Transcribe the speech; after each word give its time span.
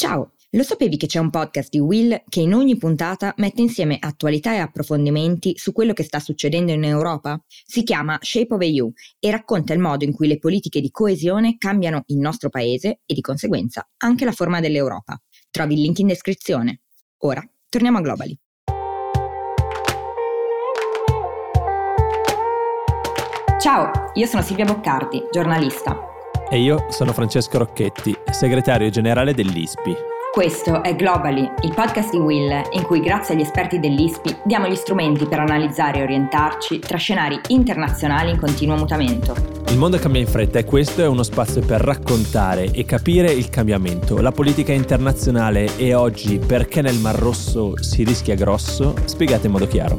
Ciao! 0.00 0.32
Lo 0.52 0.62
sapevi 0.62 0.96
che 0.96 1.06
c'è 1.06 1.18
un 1.18 1.28
podcast 1.28 1.68
di 1.68 1.78
Will 1.78 2.22
che 2.26 2.40
in 2.40 2.54
ogni 2.54 2.78
puntata 2.78 3.34
mette 3.36 3.60
insieme 3.60 3.98
attualità 4.00 4.54
e 4.54 4.56
approfondimenti 4.56 5.58
su 5.58 5.72
quello 5.72 5.92
che 5.92 6.04
sta 6.04 6.18
succedendo 6.18 6.72
in 6.72 6.84
Europa? 6.84 7.38
Si 7.66 7.82
chiama 7.82 8.16
Shape 8.18 8.54
of 8.54 8.62
EU 8.62 8.90
e 9.18 9.30
racconta 9.30 9.74
il 9.74 9.78
modo 9.78 10.06
in 10.06 10.14
cui 10.14 10.26
le 10.26 10.38
politiche 10.38 10.80
di 10.80 10.90
coesione 10.90 11.58
cambiano 11.58 12.04
il 12.06 12.16
nostro 12.16 12.48
paese 12.48 13.00
e 13.04 13.12
di 13.12 13.20
conseguenza 13.20 13.86
anche 13.98 14.24
la 14.24 14.32
forma 14.32 14.60
dell'Europa. 14.60 15.20
Trovi 15.50 15.74
il 15.74 15.82
link 15.82 15.98
in 15.98 16.06
descrizione. 16.06 16.80
Ora 17.18 17.46
torniamo 17.68 17.98
a 17.98 18.00
Globally. 18.00 18.38
Ciao, 23.60 23.90
io 24.14 24.26
sono 24.26 24.40
Silvia 24.40 24.64
Boccardi, 24.64 25.24
giornalista 25.30 26.09
e 26.50 26.58
io 26.58 26.86
sono 26.90 27.12
Francesco 27.12 27.58
Rocchetti, 27.58 28.14
segretario 28.30 28.90
generale 28.90 29.32
dell'ISPI. 29.32 29.96
Questo 30.32 30.82
è 30.82 30.94
Globally, 30.94 31.48
il 31.62 31.72
podcast 31.74 32.10
di 32.10 32.18
Will, 32.18 32.62
in 32.72 32.82
cui 32.82 33.00
grazie 33.00 33.34
agli 33.34 33.40
esperti 33.40 33.80
dell'ISPI 33.80 34.36
diamo 34.44 34.68
gli 34.68 34.74
strumenti 34.74 35.26
per 35.26 35.40
analizzare 35.40 35.98
e 35.98 36.02
orientarci 36.02 36.78
tra 36.80 36.98
scenari 36.98 37.40
internazionali 37.48 38.30
in 38.30 38.38
continuo 38.38 38.76
mutamento. 38.76 39.34
Il 39.68 39.78
mondo 39.78 39.98
cambia 39.98 40.20
in 40.20 40.26
fretta 40.26 40.58
e 40.58 40.64
questo 40.64 41.02
è 41.02 41.06
uno 41.06 41.22
spazio 41.22 41.62
per 41.62 41.80
raccontare 41.80 42.70
e 42.72 42.84
capire 42.84 43.30
il 43.30 43.48
cambiamento, 43.48 44.20
la 44.20 44.32
politica 44.32 44.72
internazionale 44.72 45.76
e 45.76 45.94
oggi 45.94 46.38
perché 46.38 46.80
nel 46.82 46.98
Mar 46.98 47.16
Rosso 47.16 47.74
si 47.80 48.02
rischia 48.04 48.34
grosso, 48.34 48.94
spiegate 49.04 49.46
in 49.46 49.52
modo 49.52 49.66
chiaro. 49.66 49.98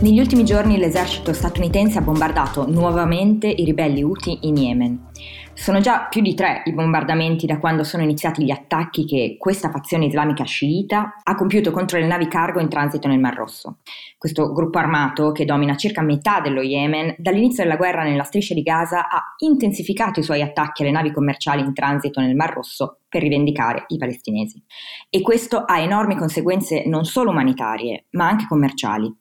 Negli 0.00 0.20
ultimi 0.20 0.44
giorni 0.44 0.78
l'esercito 0.78 1.32
statunitense 1.32 1.98
ha 1.98 2.02
bombardato 2.02 2.70
nuovamente 2.70 3.48
i 3.48 3.64
ribelli 3.64 4.04
Houthi 4.04 4.38
in 4.42 4.56
Yemen. 4.56 5.10
Sono 5.54 5.80
già 5.80 6.06
più 6.08 6.20
di 6.20 6.34
tre 6.34 6.62
i 6.66 6.72
bombardamenti 6.72 7.46
da 7.46 7.58
quando 7.58 7.82
sono 7.82 8.04
iniziati 8.04 8.44
gli 8.44 8.52
attacchi 8.52 9.04
che 9.04 9.34
questa 9.36 9.70
fazione 9.72 10.04
islamica 10.04 10.44
sciita 10.44 11.14
ha 11.20 11.34
compiuto 11.34 11.72
contro 11.72 11.98
le 11.98 12.06
navi 12.06 12.28
cargo 12.28 12.60
in 12.60 12.68
transito 12.68 13.08
nel 13.08 13.18
Mar 13.18 13.34
Rosso. 13.34 13.78
Questo 14.16 14.52
gruppo 14.52 14.78
armato, 14.78 15.32
che 15.32 15.44
domina 15.44 15.74
circa 15.74 16.00
metà 16.00 16.40
dello 16.40 16.62
Yemen, 16.62 17.16
dall'inizio 17.18 17.64
della 17.64 17.74
guerra 17.74 18.04
nella 18.04 18.22
striscia 18.22 18.54
di 18.54 18.62
Gaza 18.62 19.08
ha 19.08 19.34
intensificato 19.38 20.20
i 20.20 20.22
suoi 20.22 20.42
attacchi 20.42 20.82
alle 20.82 20.92
navi 20.92 21.10
commerciali 21.10 21.60
in 21.60 21.74
transito 21.74 22.20
nel 22.20 22.36
Mar 22.36 22.52
Rosso 22.52 23.00
per 23.08 23.22
rivendicare 23.22 23.82
i 23.88 23.98
palestinesi. 23.98 24.62
E 25.10 25.22
questo 25.22 25.64
ha 25.64 25.80
enormi 25.80 26.14
conseguenze 26.14 26.84
non 26.86 27.04
solo 27.04 27.30
umanitarie, 27.30 28.06
ma 28.10 28.28
anche 28.28 28.46
commerciali. 28.48 29.12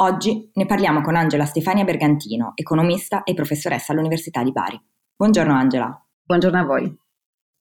Oggi 0.00 0.48
ne 0.54 0.64
parliamo 0.64 1.00
con 1.00 1.16
Angela 1.16 1.44
Stefania 1.44 1.82
Bergantino, 1.82 2.52
economista 2.54 3.24
e 3.24 3.34
professoressa 3.34 3.92
all'Università 3.92 4.44
di 4.44 4.52
Bari. 4.52 4.80
Buongiorno 5.16 5.52
Angela. 5.52 6.06
Buongiorno 6.22 6.56
a 6.60 6.64
voi. 6.64 6.96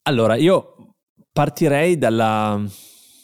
Allora, 0.04 0.36
io 0.36 0.94
partirei 1.32 1.98
dalla, 1.98 2.62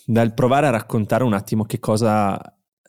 dal 0.05 0.33
provare 0.33 0.65
a 0.65 0.71
raccontare 0.71 1.23
un 1.23 1.33
attimo 1.33 1.63
che 1.65 1.77
cosa 1.77 2.41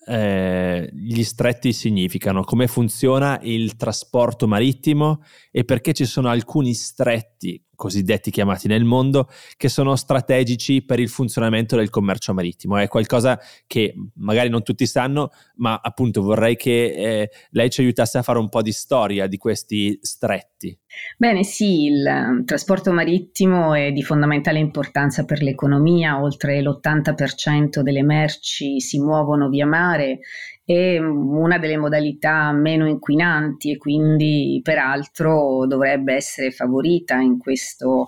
eh, 0.06 0.88
gli 0.94 1.22
stretti 1.22 1.74
significano, 1.74 2.42
come 2.42 2.68
funziona 2.68 3.38
il 3.42 3.76
trasporto 3.76 4.46
marittimo 4.46 5.22
e 5.50 5.64
perché 5.64 5.92
ci 5.92 6.06
sono 6.06 6.30
alcuni 6.30 6.72
stretti 6.72 7.62
cosiddetti 7.84 8.30
chiamati 8.30 8.66
nel 8.66 8.84
mondo, 8.84 9.28
che 9.58 9.68
sono 9.68 9.94
strategici 9.94 10.82
per 10.82 11.00
il 11.00 11.10
funzionamento 11.10 11.76
del 11.76 11.90
commercio 11.90 12.32
marittimo. 12.32 12.78
È 12.78 12.88
qualcosa 12.88 13.38
che 13.66 13.94
magari 14.14 14.48
non 14.48 14.62
tutti 14.62 14.86
sanno, 14.86 15.30
ma 15.56 15.78
appunto 15.82 16.22
vorrei 16.22 16.56
che 16.56 16.84
eh, 16.86 17.30
lei 17.50 17.68
ci 17.68 17.82
aiutasse 17.82 18.16
a 18.16 18.22
fare 18.22 18.38
un 18.38 18.48
po' 18.48 18.62
di 18.62 18.72
storia 18.72 19.26
di 19.26 19.36
questi 19.36 19.98
stretti. 20.00 20.78
Bene, 21.18 21.44
sì, 21.44 21.84
il 21.84 22.04
um, 22.06 22.44
trasporto 22.44 22.90
marittimo 22.92 23.74
è 23.74 23.92
di 23.92 24.02
fondamentale 24.02 24.60
importanza 24.60 25.24
per 25.24 25.42
l'economia, 25.42 26.22
oltre 26.22 26.62
l'80% 26.62 27.80
delle 27.80 28.02
merci 28.02 28.80
si 28.80 28.98
muovono 28.98 29.48
via 29.48 29.66
mare 29.66 30.20
è 30.64 30.98
una 30.98 31.58
delle 31.58 31.76
modalità 31.76 32.50
meno 32.52 32.88
inquinanti 32.88 33.72
e 33.72 33.76
quindi 33.76 34.60
peraltro 34.62 35.66
dovrebbe 35.66 36.14
essere 36.14 36.50
favorita 36.50 37.16
in 37.16 37.38
questo 37.38 38.06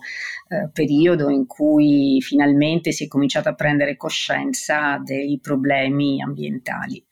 eh, 0.49 0.71
periodo 0.73 1.29
in 1.29 1.47
cui 1.47 2.19
finalmente 2.23 2.93
si 2.93 3.05
è 3.05 3.09
cominciato 3.09 3.51
a 3.51 3.55
prendere 3.55 3.97
coscienza 3.97 4.99
dei 5.05 5.39
problemi 5.43 6.23
ambientali. 6.23 7.05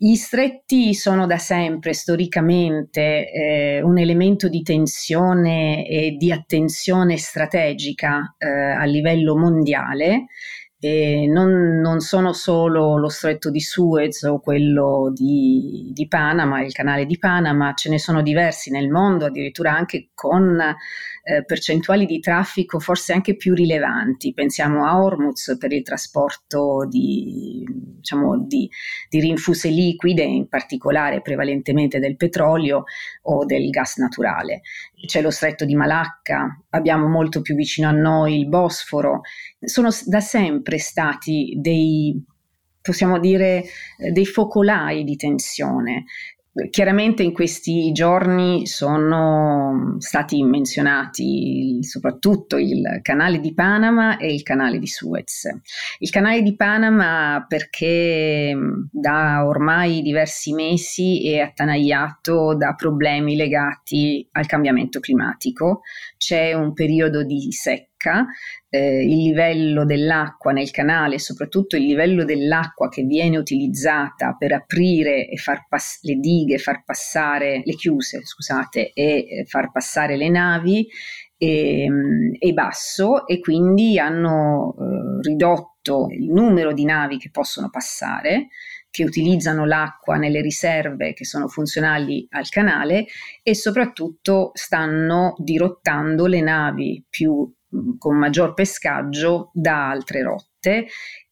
Gli 0.00 0.14
stretti 0.14 0.94
sono 0.94 1.26
da 1.26 1.38
sempre 1.38 1.92
storicamente 1.92 3.32
eh, 3.32 3.82
un 3.82 3.98
elemento 3.98 4.48
di 4.48 4.62
tensione 4.62 5.84
e 5.88 6.14
di 6.16 6.30
attenzione 6.30 7.16
strategica 7.16 8.36
eh, 8.38 8.46
a 8.46 8.84
livello 8.84 9.36
mondiale 9.36 10.26
non, 10.80 11.80
non, 11.80 11.98
sono 11.98 12.32
solo 12.32 12.96
lo 12.98 13.08
stretto 13.08 13.50
di 13.50 13.60
Suez 13.60 14.22
o 14.22 14.38
quello 14.38 15.10
di, 15.12 15.90
di, 15.92 16.06
Panama, 16.06 16.62
il 16.62 16.72
canale 16.72 17.04
di 17.04 17.18
Panama, 17.18 17.74
ce 17.74 17.90
ne 17.90 17.98
sono 17.98 18.22
diversi 18.22 18.70
nel 18.70 18.88
mondo, 18.88 19.24
addirittura 19.24 19.72
anche 19.72 20.10
con 20.14 20.60
eh, 20.60 21.44
percentuali 21.44 22.06
di 22.06 22.20
traffico 22.20 22.78
forse 22.78 23.12
anche 23.12 23.34
più 23.34 23.54
rilevanti. 23.54 24.32
Pensiamo 24.32 24.86
a 24.86 25.02
Hormuz 25.02 25.56
per 25.58 25.72
il 25.72 25.82
trasporto 25.82 26.86
di, 26.88 27.66
diciamo, 28.08 28.38
di, 28.38 28.70
di 29.08 29.20
rinfuse 29.20 29.68
liquide, 29.68 30.22
in 30.22 30.48
particolare 30.48 31.20
prevalentemente 31.20 31.98
del 31.98 32.16
petrolio 32.16 32.84
o 33.22 33.44
del 33.44 33.68
gas 33.68 33.96
naturale. 33.96 34.62
C'è 35.06 35.20
lo 35.20 35.30
stretto 35.30 35.64
di 35.64 35.74
Malacca, 35.74 36.62
abbiamo 36.70 37.08
molto 37.08 37.42
più 37.42 37.54
vicino 37.54 37.88
a 37.88 37.92
noi 37.92 38.38
il 38.38 38.48
Bosforo. 38.48 39.20
Sono 39.60 39.90
da 40.06 40.20
sempre 40.20 40.78
stati 40.78 41.54
dei 41.60 42.24
possiamo 42.80 43.18
dire, 43.18 43.64
dei 44.12 44.24
focolai 44.24 45.04
di 45.04 45.16
tensione. 45.16 46.04
Chiaramente 46.70 47.22
in 47.22 47.32
questi 47.32 47.92
giorni 47.92 48.66
sono 48.66 49.96
stati 49.98 50.42
menzionati 50.42 51.78
soprattutto 51.82 52.56
il 52.56 53.00
canale 53.02 53.38
di 53.38 53.54
Panama 53.54 54.16
e 54.16 54.32
il 54.32 54.42
canale 54.42 54.78
di 54.78 54.86
Suez. 54.86 55.48
Il 55.98 56.10
canale 56.10 56.42
di 56.42 56.56
Panama 56.56 57.44
perché 57.46 58.56
da 58.90 59.46
ormai 59.46 60.02
diversi 60.02 60.52
mesi 60.52 61.30
è 61.32 61.38
attanagliato 61.38 62.56
da 62.56 62.74
problemi 62.74 63.36
legati 63.36 64.26
al 64.32 64.46
cambiamento 64.46 65.00
climatico. 65.00 65.82
C'è 66.16 66.54
un 66.54 66.72
periodo 66.72 67.22
di 67.24 67.52
secca 67.52 67.97
eh, 68.70 69.02
il 69.02 69.22
livello 69.22 69.84
dell'acqua 69.84 70.52
nel 70.52 70.70
canale, 70.70 71.18
soprattutto 71.18 71.76
il 71.76 71.84
livello 71.84 72.24
dell'acqua 72.24 72.88
che 72.88 73.02
viene 73.02 73.36
utilizzata 73.36 74.36
per 74.38 74.52
aprire 74.52 75.28
e 75.28 75.36
far 75.36 75.66
pass- 75.68 76.02
le 76.02 76.14
dighe, 76.14 76.58
far 76.58 76.84
passare 76.84 77.62
le 77.64 77.74
chiuse, 77.74 78.20
scusate, 78.24 78.92
e 78.92 79.26
eh, 79.28 79.44
far 79.46 79.70
passare 79.72 80.16
le 80.16 80.28
navi 80.28 80.86
è, 81.36 81.44
ehm, 81.44 82.36
è 82.38 82.52
basso 82.52 83.26
e 83.26 83.38
quindi 83.38 83.98
hanno 83.98 84.74
eh, 84.78 85.28
ridotto 85.28 86.08
il 86.10 86.30
numero 86.30 86.72
di 86.72 86.84
navi 86.84 87.16
che 87.18 87.30
possono 87.30 87.70
passare 87.70 88.48
che 88.90 89.04
utilizzano 89.04 89.64
l'acqua 89.64 90.16
nelle 90.16 90.40
riserve 90.40 91.12
che 91.12 91.24
sono 91.24 91.46
funzionali 91.46 92.26
al 92.30 92.48
canale 92.48 93.06
e 93.42 93.54
soprattutto 93.54 94.50
stanno 94.54 95.34
dirottando 95.38 96.26
le 96.26 96.40
navi 96.40 97.04
più 97.08 97.50
con 97.98 98.16
maggior 98.16 98.54
pescaggio 98.54 99.50
da 99.52 99.90
altre 99.90 100.22
rotte 100.22 100.86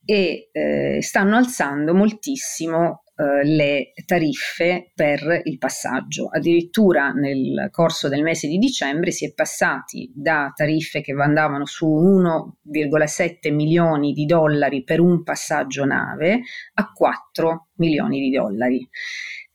e 0.05 0.51
eh, 0.53 1.03
stanno 1.03 1.37
alzando 1.37 1.95
moltissimo 1.95 3.03
eh, 3.17 3.45
le 3.45 3.93
tariffe 4.05 4.93
per 4.95 5.41
il 5.45 5.59
passaggio. 5.59 6.29
Addirittura 6.29 7.11
nel 7.13 7.69
corso 7.71 8.09
del 8.09 8.23
mese 8.23 8.47
di 8.47 8.59
dicembre 8.59 9.11
si 9.11 9.27
è 9.27 9.33
passati 9.33 10.13
da 10.15 10.53
tariffe 10.55 11.01
che 11.01 11.13
andavano 11.13 11.65
su 11.65 11.87
1,7 11.89 13.53
milioni 13.53 14.13
di 14.13 14.27
dollari 14.27 14.85
per 14.85 15.01
un 15.01 15.23
passaggio 15.23 15.85
nave 15.85 16.43
a 16.75 16.93
4 16.93 17.69
milioni 17.77 18.21
di 18.21 18.31
dollari 18.31 18.89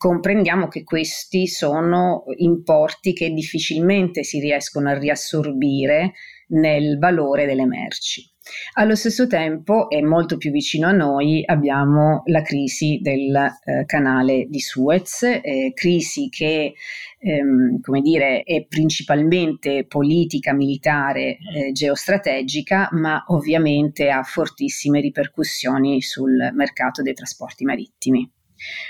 comprendiamo 0.01 0.68
che 0.68 0.83
questi 0.83 1.45
sono 1.45 2.24
importi 2.38 3.13
che 3.13 3.30
difficilmente 3.30 4.24
si 4.24 4.39
riescono 4.39 4.89
a 4.89 4.98
riassorbire 4.98 6.13
nel 6.51 6.98
valore 6.98 7.45
delle 7.45 7.65
merci. 7.65 8.30
Allo 8.74 8.95
stesso 8.95 9.27
tempo, 9.27 9.89
e 9.89 10.01
molto 10.01 10.38
più 10.38 10.51
vicino 10.51 10.88
a 10.88 10.92
noi, 10.92 11.44
abbiamo 11.45 12.24
la 12.25 12.42
crisi 12.42 13.00
del 13.01 13.36
eh, 13.36 13.86
canale 13.86 14.48
di 14.50 14.59
Suez, 14.59 15.24
eh, 15.24 15.71
crisi 15.75 16.27
che 16.30 16.74
ehm, 17.19 17.80
come 17.81 18.01
dire, 18.01 18.42
è 18.44 18.65
principalmente 18.65 19.86
politica, 19.86 20.53
militare, 20.53 21.38
eh, 21.38 21.71
geostrategica, 21.71 22.89
ma 22.94 23.24
ovviamente 23.27 24.09
ha 24.09 24.24
fortissime 24.24 25.01
ripercussioni 25.01 26.01
sul 26.01 26.51
mercato 26.54 27.01
dei 27.01 27.13
trasporti 27.13 27.63
marittimi. 27.63 28.30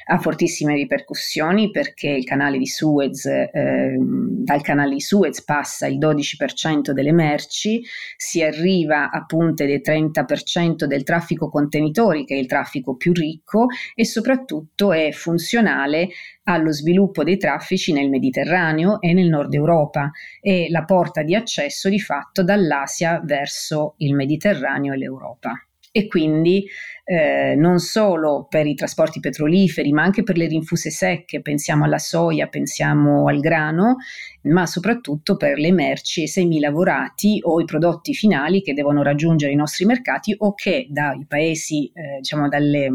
Ha 0.06 0.18
fortissime 0.20 0.76
ripercussioni 0.76 1.72
perché 1.72 2.10
il 2.10 2.24
canale 2.24 2.58
di 2.58 2.68
Suez, 2.68 3.26
eh, 3.26 3.96
dal 4.00 4.62
canale 4.62 4.94
di 4.94 5.02
Suez 5.02 5.44
passa 5.44 5.88
il 5.88 5.98
12% 5.98 6.92
delle 6.92 7.12
merci, 7.12 7.82
si 8.18 8.42
arriva 8.42 9.10
a 9.10 9.26
punte 9.26 9.66
del 9.66 9.82
30% 9.84 10.86
del 10.86 11.04
traffico 11.04 11.50
contenitori, 11.50 12.26
che 12.26 12.36
è 12.36 12.38
il 12.38 12.48
traffico 12.48 12.96
più 12.96 13.14
ricco, 13.14 13.68
e 13.96 14.06
soprattutto 14.06 14.92
è 14.92 15.12
funzionale 15.12 16.10
allo 16.44 16.72
sviluppo 16.72 17.24
dei 17.24 17.38
traffici 17.38 17.94
nel 17.94 18.10
Mediterraneo 18.10 19.00
e 19.00 19.14
nel 19.14 19.28
nord 19.28 19.54
Europa. 19.54 20.12
È 20.40 20.68
la 20.70 20.84
porta 20.84 21.24
di 21.24 21.36
accesso 21.36 21.90
di 21.90 22.00
fatto 22.00 22.44
dall'Asia 22.44 23.22
verso 23.24 23.96
il 23.98 24.16
Mediterraneo 24.16 24.94
e 24.94 24.98
l'Europa 24.98 25.66
e 25.92 26.08
quindi 26.08 26.66
eh, 27.04 27.56
non 27.56 27.80
solo 27.80 28.48
per 28.50 28.66
i 28.66 28.76
trasporti 28.76 29.20
petroliferi, 29.20 29.92
ma 29.92 30.04
anche 30.04 30.24
per 30.24 30.38
le 30.38 30.48
rinfuse 30.48 30.90
secche, 30.90 31.42
pensiamo 31.42 31.84
alla 31.84 31.98
soia, 31.98 32.48
pensiamo 32.48 33.28
al 33.28 33.40
grano, 33.40 33.98
ma 34.44 34.66
soprattutto 34.66 35.36
per 35.36 35.58
le 35.58 35.72
merci 35.72 36.24
e 36.24 36.28
semi 36.28 36.60
lavorati 36.60 37.40
o 37.44 37.60
i 37.60 37.66
prodotti 37.66 38.14
finali 38.14 38.62
che 38.62 38.74
devono 38.74 39.04
raggiungere 39.04 39.52
i 39.52 39.58
nostri 39.58 39.86
mercati 39.86 40.34
o 40.38 40.54
che 40.54 40.88
dai 40.90 41.26
paesi, 41.28 41.92
eh, 41.94 42.18
diciamo 42.20 42.48
dalle 42.48 42.86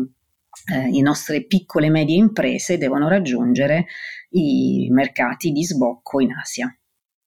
eh, 0.72 1.02
nostre 1.02 1.44
piccole 1.44 1.86
e 1.86 1.90
medie 1.90 2.16
imprese 2.16 2.78
devono 2.78 3.08
raggiungere 3.08 3.86
i 4.30 4.88
mercati 4.90 5.52
di 5.52 5.64
sbocco 5.64 6.20
in 6.20 6.32
Asia. 6.32 6.74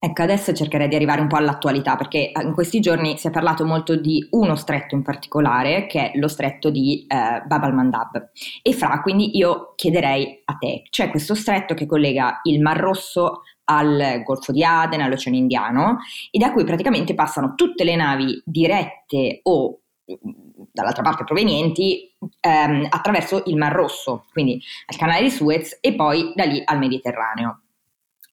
Ecco, 0.01 0.21
adesso 0.21 0.53
cercherei 0.53 0.87
di 0.87 0.95
arrivare 0.95 1.19
un 1.19 1.27
po' 1.27 1.35
all'attualità 1.35 1.97
perché 1.97 2.31
eh, 2.31 2.41
in 2.41 2.53
questi 2.53 2.79
giorni 2.79 3.17
si 3.17 3.27
è 3.27 3.31
parlato 3.31 3.65
molto 3.65 3.97
di 3.97 4.25
uno 4.31 4.55
stretto 4.55 4.95
in 4.95 5.01
particolare 5.01 5.87
che 5.87 6.11
è 6.11 6.17
lo 6.17 6.29
stretto 6.29 6.69
di 6.69 7.05
eh, 7.05 7.41
Bab 7.45 7.63
al-Mandab. 7.63 8.29
E 8.61 8.71
Fra, 8.71 9.01
quindi 9.01 9.35
io 9.35 9.73
chiederei 9.75 10.41
a 10.45 10.53
te, 10.53 10.83
c'è 10.89 11.09
questo 11.09 11.35
stretto 11.35 11.73
che 11.73 11.85
collega 11.85 12.39
il 12.43 12.61
Mar 12.61 12.77
Rosso 12.77 13.41
al 13.65 14.21
Golfo 14.23 14.53
di 14.53 14.63
Aden, 14.63 15.01
all'Oceano 15.01 15.35
Indiano 15.35 15.97
e 16.31 16.39
da 16.39 16.53
cui 16.53 16.63
praticamente 16.63 17.13
passano 17.13 17.53
tutte 17.55 17.83
le 17.83 17.97
navi 17.97 18.41
dirette 18.45 19.41
o 19.43 19.81
mm, 20.09 20.65
dall'altra 20.71 21.03
parte 21.03 21.25
provenienti 21.25 22.15
ehm, 22.39 22.87
attraverso 22.89 23.43
il 23.47 23.57
Mar 23.57 23.73
Rosso, 23.73 24.27
quindi 24.31 24.61
al 24.85 24.95
canale 24.95 25.23
di 25.23 25.29
Suez 25.29 25.77
e 25.81 25.93
poi 25.93 26.31
da 26.35 26.45
lì 26.45 26.61
al 26.63 26.77
Mediterraneo. 26.77 27.63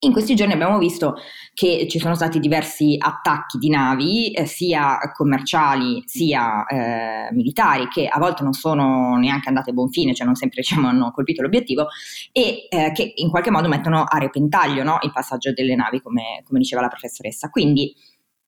In 0.00 0.12
questi 0.12 0.34
giorni 0.34 0.52
abbiamo 0.52 0.76
visto 0.76 1.14
che 1.54 1.86
ci 1.88 1.98
sono 1.98 2.14
stati 2.14 2.38
diversi 2.38 2.96
attacchi 2.98 3.56
di 3.56 3.70
navi, 3.70 4.30
eh, 4.30 4.44
sia 4.44 4.98
commerciali 5.14 6.02
sia 6.04 6.66
eh, 6.66 7.32
militari, 7.32 7.88
che 7.88 8.06
a 8.06 8.18
volte 8.18 8.42
non 8.42 8.52
sono 8.52 9.16
neanche 9.16 9.48
andate 9.48 9.70
a 9.70 9.72
buon 9.72 9.88
fine, 9.88 10.12
cioè 10.12 10.26
non 10.26 10.34
sempre 10.34 10.60
diciamo, 10.60 10.88
hanno 10.88 11.10
colpito 11.12 11.40
l'obiettivo, 11.40 11.86
e 12.30 12.66
eh, 12.68 12.92
che 12.92 13.12
in 13.14 13.30
qualche 13.30 13.50
modo 13.50 13.68
mettono 13.68 14.04
a 14.06 14.18
repentaglio 14.18 14.82
no, 14.82 14.98
il 15.00 15.12
passaggio 15.12 15.54
delle 15.54 15.74
navi, 15.74 16.02
come, 16.02 16.42
come, 16.44 16.58
diceva 16.58 16.82
la 16.82 16.88
professoressa. 16.88 17.48
Quindi, 17.48 17.94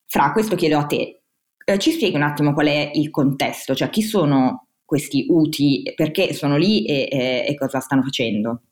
fra 0.06 0.32
questo 0.32 0.54
chiedo 0.54 0.76
a 0.76 0.84
te, 0.84 1.22
eh, 1.64 1.78
ci 1.78 1.92
spieghi 1.92 2.16
un 2.16 2.22
attimo 2.22 2.52
qual 2.52 2.66
è 2.66 2.90
il 2.92 3.08
contesto, 3.10 3.74
cioè 3.74 3.88
chi 3.88 4.02
sono 4.02 4.66
questi 4.84 5.24
UTI, 5.28 5.94
perché 5.96 6.34
sono 6.34 6.58
lì 6.58 6.84
e, 6.84 7.08
e, 7.10 7.44
e 7.48 7.54
cosa 7.56 7.80
stanno 7.80 8.02
facendo? 8.02 8.64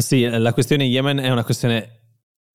Sì, 0.00 0.28
la 0.28 0.52
questione 0.52 0.84
Yemen 0.84 1.18
è 1.18 1.30
una 1.30 1.44
questione 1.44 1.98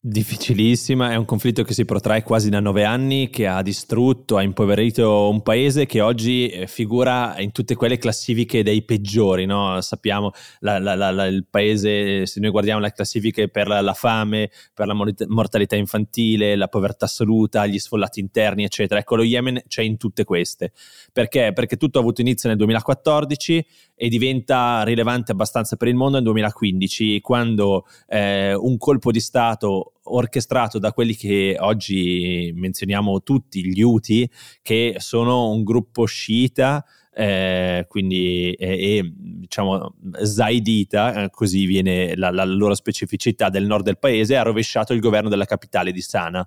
Difficilissima, 0.06 1.14
è 1.14 1.16
un 1.16 1.24
conflitto 1.24 1.64
che 1.64 1.74
si 1.74 1.86
protrae 1.86 2.24
quasi 2.24 2.50
da 2.50 2.60
nove 2.60 2.84
anni, 2.84 3.30
che 3.30 3.48
ha 3.48 3.62
distrutto, 3.62 4.36
ha 4.36 4.42
impoverito 4.42 5.30
un 5.30 5.42
paese 5.42 5.86
che 5.86 6.02
oggi 6.02 6.50
eh, 6.50 6.68
figura 6.68 7.40
in 7.40 7.54
tutte 7.54 7.76
quelle 7.76 7.98
classifiche 7.98 8.64
dei 8.64 8.84
peggiori, 8.84 9.46
no? 9.46 9.80
sappiamo 9.80 10.32
la, 10.60 10.78
la, 10.78 10.94
la, 10.94 11.26
il 11.28 11.46
paese, 11.50 12.26
se 12.26 12.42
noi 12.42 12.50
guardiamo 12.50 12.82
le 12.82 12.92
classifiche 12.92 13.48
per 13.48 13.70
la 13.70 13.94
fame, 13.94 14.52
per 14.74 14.88
la 14.88 15.06
mortalità 15.28 15.78
infantile, 15.78 16.58
la 16.58 16.68
povertà 16.68 17.06
assoluta, 17.06 17.66
gli 17.66 17.80
sfollati 17.80 18.20
interni, 18.20 18.66
eccetera, 18.66 19.00
ecco 19.00 19.16
lo 19.16 19.24
Yemen 19.24 19.62
c'è 19.70 19.84
in 19.84 19.96
tutte 19.96 20.26
queste. 20.26 20.74
Perché? 21.14 21.54
Perché 21.54 21.78
tutto 21.78 22.00
ha 22.00 22.02
avuto 22.02 22.20
inizio 22.20 22.50
nel 22.50 22.58
2014 22.58 23.66
e 23.96 24.10
diventa 24.10 24.84
rilevante 24.84 25.32
abbastanza 25.32 25.76
per 25.76 25.88
il 25.88 25.96
mondo 25.96 26.16
nel 26.16 26.24
2015, 26.24 27.22
quando 27.22 27.86
eh, 28.08 28.54
un 28.54 28.78
colpo 28.78 29.12
di 29.12 29.20
Stato 29.20 29.94
orchestrato 30.04 30.80
da 30.80 30.92
quelli 30.92 31.16
che 31.16 31.56
oggi 31.60 32.52
menzioniamo 32.56 33.22
tutti, 33.22 33.66
gli 33.66 33.82
Houthi, 33.82 34.30
che 34.62 34.96
sono 34.98 35.50
un 35.50 35.64
gruppo 35.64 36.06
sciita, 36.06 36.84
eh, 37.16 37.86
quindi 37.88 38.54
e, 38.54 38.98
e 38.98 39.14
diciamo 39.16 39.96
zaidita, 40.24 41.24
eh, 41.24 41.30
così 41.30 41.66
viene 41.66 42.16
la, 42.16 42.32
la, 42.32 42.44
loro 42.44 42.74
specificità 42.74 43.50
del 43.50 43.66
nord 43.66 43.86
del 43.86 44.00
paese, 44.00 44.36
ha 44.36 44.42
rovesciato 44.42 44.94
il 44.94 45.00
governo 45.00 45.30
della 45.30 45.46
capitale 45.46 45.92
di 45.92 46.02
Sana. 46.02 46.46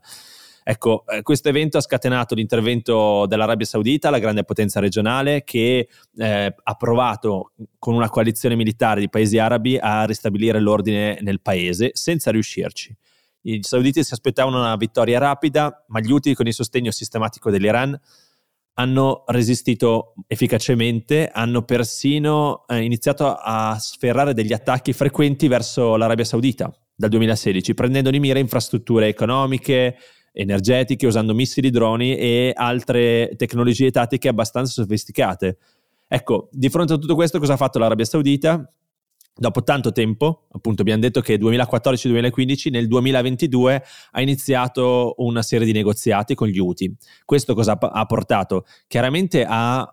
Ecco, 0.69 1.05
eh, 1.07 1.23
questo 1.23 1.49
evento 1.49 1.79
ha 1.79 1.81
scatenato 1.81 2.35
l'intervento 2.35 3.27
dell'Arabia 3.27 3.65
Saudita, 3.65 4.11
la 4.11 4.19
grande 4.19 4.43
potenza 4.43 4.81
regionale, 4.81 5.45
che 5.45 5.89
eh, 6.17 6.55
ha 6.61 6.75
provato 6.75 7.53
con 7.79 7.95
una 7.95 8.11
coalizione 8.11 8.57
militare 8.57 8.99
di 8.99 9.09
paesi 9.09 9.39
arabi 9.39 9.79
a 9.81 10.05
ristabilire 10.07 10.59
l'ordine 10.59 11.19
nel 11.21 11.41
paese 11.41 11.91
senza 11.93 12.33
riuscirci. 12.33 12.93
I 13.43 13.63
sauditi 13.63 14.03
si 14.03 14.13
aspettavano 14.13 14.59
una 14.59 14.75
vittoria 14.75 15.21
rapida, 15.21 15.85
ma 15.87 16.01
gli 16.01 16.11
Houthi 16.11 16.35
con 16.35 16.49
il 16.49 16.53
sostegno 16.53 16.91
sistematico 16.91 17.49
dell'Iran 17.49 17.97
hanno 18.79 19.23
resistito 19.29 20.15
efficacemente, 20.27 21.29
hanno 21.33 21.63
persino 21.63 22.65
eh, 22.67 22.83
iniziato 22.83 23.37
a 23.37 23.79
sferrare 23.79 24.35
degli 24.35 24.53
attacchi 24.53 24.93
frequenti 24.93 25.47
verso 25.47 25.95
l'Arabia 25.95 26.25
Saudita 26.25 26.77
dal 26.93 27.11
2016, 27.11 27.73
prendendo 27.75 28.11
di 28.11 28.19
mira 28.19 28.41
infrastrutture 28.41 29.07
economiche, 29.07 29.97
energetiche, 30.37 31.07
usando 31.07 31.35
missili, 31.35 31.71
droni 31.71 32.17
e 32.17 32.53
altre 32.55 33.33
tecnologie 33.37 33.91
tattiche 33.91 34.29
abbastanza 34.29 34.73
sofisticate. 34.73 35.57
Ecco, 36.07 36.49
di 36.53 36.69
fronte 36.69 36.93
a 36.93 36.99
tutto 36.99 37.15
questo 37.15 37.39
cosa 37.39 37.55
ha 37.55 37.57
fatto 37.57 37.79
l'Arabia 37.79 38.05
Saudita? 38.05 38.71
Dopo 39.39 39.63
tanto 39.63 39.93
tempo, 39.93 40.47
appunto 40.53 40.83
abbiamo 40.83 41.01
detto 41.01 41.21
che 41.21 41.37
2014-2015, 41.37 42.71
nel 42.71 42.87
2022 42.87 43.83
ha 44.13 44.21
iniziato 44.23 45.15
una 45.19 45.43
serie 45.43 45.67
di 45.67 45.73
negoziati 45.73 46.35
con 46.35 46.49
gli 46.49 46.59
UTI. 46.59 46.95
Questo 47.25 47.55
cosa 47.55 47.79
ha 47.79 48.07
portato? 48.07 48.65
Chiaramente 48.87 49.45
a 49.47 49.91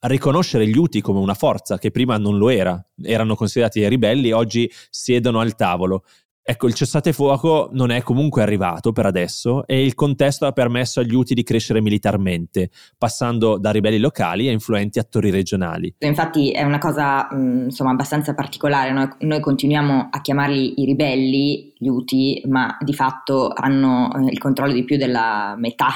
riconoscere 0.00 0.68
gli 0.68 0.76
UTI 0.76 1.00
come 1.00 1.18
una 1.18 1.34
forza 1.34 1.76
che 1.78 1.90
prima 1.90 2.18
non 2.18 2.38
lo 2.38 2.50
era, 2.50 2.80
erano 3.02 3.34
considerati 3.34 3.86
ribelli, 3.88 4.30
oggi 4.30 4.70
siedono 4.90 5.40
al 5.40 5.56
tavolo. 5.56 6.04
Ecco, 6.50 6.66
il 6.66 6.72
cessate 6.72 7.12
fuoco 7.12 7.68
non 7.72 7.90
è 7.90 8.00
comunque 8.00 8.40
arrivato 8.40 8.90
per 8.90 9.04
adesso 9.04 9.66
e 9.66 9.84
il 9.84 9.94
contesto 9.94 10.46
ha 10.46 10.52
permesso 10.52 10.98
agli 10.98 11.12
UTI 11.12 11.34
di 11.34 11.42
crescere 11.42 11.82
militarmente, 11.82 12.70
passando 12.96 13.58
da 13.58 13.70
ribelli 13.70 13.98
locali 13.98 14.48
a 14.48 14.50
influenti 14.50 14.98
attori 14.98 15.28
regionali. 15.28 15.94
Infatti 15.98 16.50
è 16.50 16.62
una 16.62 16.78
cosa 16.78 17.28
mh, 17.30 17.64
insomma 17.64 17.90
abbastanza 17.90 18.32
particolare, 18.32 18.92
noi, 18.92 19.08
noi, 19.18 19.40
continuiamo 19.40 20.08
a 20.10 20.20
chiamarli 20.22 20.80
i 20.80 20.86
ribelli, 20.86 21.74
gli 21.78 21.88
UTI, 21.88 22.42
ma 22.46 22.76
di 22.80 22.94
fatto 22.94 23.52
hanno 23.54 24.10
eh, 24.14 24.30
il 24.30 24.38
controllo 24.38 24.72
di 24.72 24.84
più 24.84 24.96
della 24.96 25.54
metà 25.58 25.90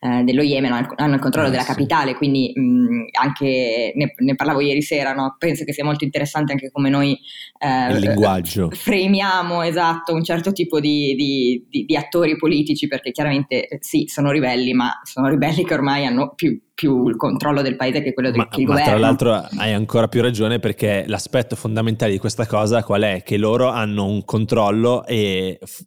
eh, 0.00 0.22
dello 0.22 0.42
Yemen, 0.42 0.88
hanno 0.96 1.14
il 1.14 1.20
controllo 1.20 1.48
eh, 1.48 1.50
della 1.50 1.62
sì. 1.62 1.68
capitale, 1.68 2.14
quindi 2.14 2.52
mh, 2.54 3.06
anche 3.20 3.92
ne, 3.94 4.14
ne, 4.16 4.34
parlavo 4.34 4.60
ieri 4.60 4.82
sera, 4.82 5.12
no? 5.12 5.36
penso 5.38 5.64
che 5.64 5.72
sia 5.72 5.84
molto 5.84 6.04
interessante 6.04 6.52
anche 6.52 6.70
come 6.70 6.88
noi 6.88 7.18
eh, 7.58 7.92
il 7.92 7.98
linguaggio. 7.98 8.70
fremiamo 8.70 9.62
esatto 9.62 9.76
esatto 9.78 10.14
un 10.14 10.24
certo 10.24 10.52
tipo 10.52 10.80
di, 10.80 11.14
di, 11.14 11.66
di, 11.68 11.84
di, 11.84 11.96
attori 11.96 12.36
politici, 12.36 12.86
perché 12.86 13.10
chiaramente 13.10 13.66
eh, 13.66 13.78
sì, 13.80 14.04
sono 14.06 14.30
ribelli, 14.30 14.72
ma 14.72 15.00
sono 15.02 15.28
ribelli 15.28 15.64
che 15.64 15.74
ormai 15.74 16.04
hanno 16.04 16.32
più, 16.34 16.58
più 16.78 17.08
il 17.08 17.16
controllo 17.16 17.60
del 17.60 17.74
paese 17.74 18.00
che 18.02 18.14
quello 18.14 18.30
del 18.30 18.38
ma, 18.38 18.48
ma 18.48 18.64
governo. 18.64 18.84
Tra 18.84 18.98
l'altro 18.98 19.32
hai 19.58 19.72
ancora 19.72 20.06
più 20.06 20.22
ragione 20.22 20.60
perché 20.60 21.06
l'aspetto 21.08 21.56
fondamentale 21.56 22.12
di 22.12 22.18
questa 22.18 22.46
cosa 22.46 22.84
qual 22.84 23.02
è? 23.02 23.24
Che 23.24 23.36
loro 23.36 23.66
hanno 23.66 24.06
un 24.06 24.24
controllo 24.24 25.04
e 25.04 25.58
f- 25.60 25.82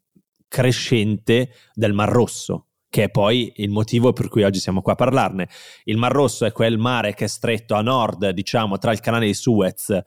crescente 0.50 1.52
del 1.74 1.94
Mar 1.94 2.10
Rosso 2.10 2.71
che 2.92 3.04
è 3.04 3.10
poi 3.10 3.54
il 3.56 3.70
motivo 3.70 4.12
per 4.12 4.28
cui 4.28 4.44
oggi 4.44 4.60
siamo 4.60 4.82
qua 4.82 4.92
a 4.92 4.96
parlarne. 4.98 5.48
Il 5.86 5.96
Mar 5.96 6.12
Rosso 6.12 6.46
è 6.46 6.52
quel 6.52 6.78
mare 6.78 7.14
che 7.14 7.24
è 7.24 7.28
stretto 7.28 7.76
a 7.76 7.82
nord, 7.82 8.32
diciamo, 8.32 8.78
tra 8.78 8.92
il 8.92 9.00
canale 9.00 9.28
di 9.28 9.34
Suez 9.34 9.90
e 9.90 10.04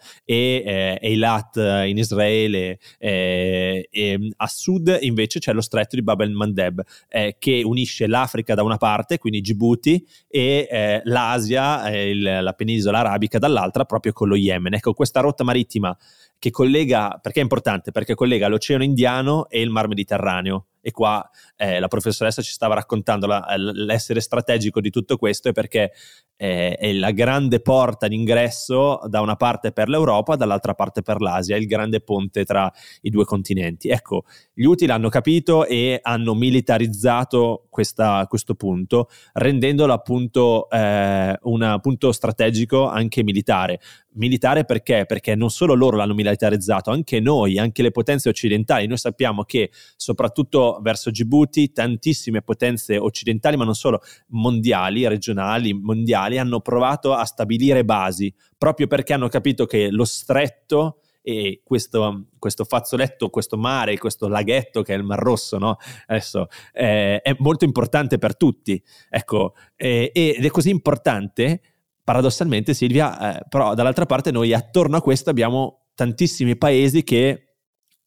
eh, 0.67 0.99
Eilat 1.01 1.57
in 1.87 1.97
Israele, 1.97 2.79
eh, 2.99 3.89
e 3.91 4.29
a 4.37 4.47
sud 4.47 4.99
invece 5.01 5.39
c'è 5.39 5.55
lo 5.55 5.63
stretto 5.63 5.97
di 5.97 6.03
Bab 6.03 6.21
el-Mandeb 6.21 6.83
eh, 7.09 7.37
che 7.39 7.63
unisce 7.65 8.07
l'Africa 8.07 8.55
da 8.55 8.63
una 8.63 8.77
parte, 8.77 9.17
quindi 9.17 9.41
Djibouti, 9.41 10.07
e 10.29 10.69
eh, 10.71 11.01
l'Asia, 11.05 11.87
eh, 11.87 12.11
il, 12.11 12.39
la 12.43 12.53
penisola 12.53 12.99
arabica 12.99 13.39
dall'altra, 13.39 13.87
proprio 13.87 14.13
con 14.13 14.29
lo 14.29 14.37
Yemen. 14.37 14.75
Ecco, 14.75 14.93
questa 14.93 15.21
rotta 15.21 15.43
marittima 15.43 15.97
che 16.39 16.51
collega, 16.51 17.19
perché 17.23 17.41
è 17.41 17.43
importante? 17.43 17.93
Perché 17.93 18.15
collega 18.15 18.47
l'Oceano 18.47 18.85
Indiano 18.85 19.49
e 19.49 19.63
il 19.63 19.71
Mar 19.71 19.89
Mediterraneo 19.89 20.67
e 20.87 20.91
qua 20.91 21.27
eh, 21.57 21.81
la 21.81 21.89
professoressa 21.89 22.43
ci 22.43 22.53
stava 22.53 22.75
raccontando 22.75 23.27
la, 23.27 23.43
l'essere 23.57 24.21
strategico 24.21 24.83
di 24.83 24.91
tutto 24.91 25.17
questo 25.17 25.49
è 25.49 25.53
perché 25.53 25.93
eh, 26.37 26.77
è 26.77 26.93
la 26.93 27.11
grande 27.13 27.61
porta 27.61 28.07
d'ingresso 28.07 29.01
da 29.07 29.23
una 29.23 29.37
parte 29.37 29.73
per 29.73 29.89
l'Europa, 29.89 30.37
dall'altra 30.37 30.75
parte 30.75 31.01
per 31.01 31.23
l'Asia, 31.23 31.57
il 31.57 31.67
grande 31.67 32.03
ponte 32.03 32.45
tra 32.45 32.71
i 33.01 33.09
due 33.09 33.25
continenti. 33.25 33.89
Ecco, 33.89 34.25
gli 34.53 34.65
UTI 34.65 34.85
l'hanno 34.85 35.09
capito 35.09 35.65
e 35.65 36.01
hanno 36.03 36.35
militarizzato 36.35 37.67
questa, 37.71 38.27
questo 38.29 38.55
punto, 38.55 39.09
rendendolo 39.33 39.95
appunto 39.95 40.69
eh, 40.69 41.39
un 41.41 41.79
punto 41.81 42.13
strategico 42.13 42.89
anche 42.89 43.23
militare. 43.23 43.81
Militare 44.17 44.65
perché? 44.65 45.05
Perché 45.07 45.35
non 45.35 45.51
solo 45.51 45.75
loro 45.75 45.97
l'hanno 45.97 46.15
militarizzato, 46.15 46.91
anche 46.91 47.21
noi, 47.21 47.59
anche 47.59 47.83
le 47.83 47.91
potenze 47.91 48.29
occidentali. 48.29 48.87
Noi 48.87 48.99
sappiamo 48.99 49.43
che 49.45 49.71
soprattutto 49.97 50.79
verso 50.83 51.11
Djibouti 51.11 51.73
tantissime 51.73 52.43
potenze 52.43 52.97
occidentali, 52.97 53.57
ma 53.57 53.65
non 53.65 53.75
solo, 53.75 54.01
mondiali, 54.29 55.07
regionali, 55.09 55.73
mondiali, 55.73 56.39
hanno 56.39 56.61
provato 56.61 57.13
a 57.13 57.25
stabilire 57.25 57.85
basi, 57.85 58.33
proprio 58.57 58.87
perché 58.87 59.13
hanno 59.15 59.29
capito 59.29 59.67
che 59.67 59.91
lo 59.91 60.05
stretto 60.05 61.01
e 61.27 61.63
questo, 61.65 62.27
questo, 62.39 62.65
fazzoletto, 62.65 63.31
questo 63.31 63.57
mare, 63.57 63.97
questo 63.97 64.29
laghetto 64.29 64.83
che 64.83 64.93
è 64.93 64.97
il 64.99 65.05
Mar 65.05 65.19
Rosso, 65.19 65.57
no? 65.57 65.77
Adesso 66.07 66.49
eh, 66.73 67.23
è 67.23 67.35
molto 67.39 67.65
importante 67.65 68.19
per 68.19 68.37
tutti. 68.37 68.81
Ecco, 69.09 69.55
eh, 69.75 70.11
ed 70.13 70.45
è 70.45 70.49
così 70.51 70.69
importante, 70.69 71.63
paradossalmente, 72.05 72.75
Silvia, 72.75 73.39
eh, 73.39 73.49
però 73.49 73.75
dall'altra 73.75 74.07
parte 74.07 74.31
noi 74.31 74.53
attorno 74.53 74.99
a 74.99 75.03
questo 75.03 75.31
abbiamo 75.31 75.87
tantissimi 75.95 76.57
paesi 76.57 77.03
che 77.03 77.55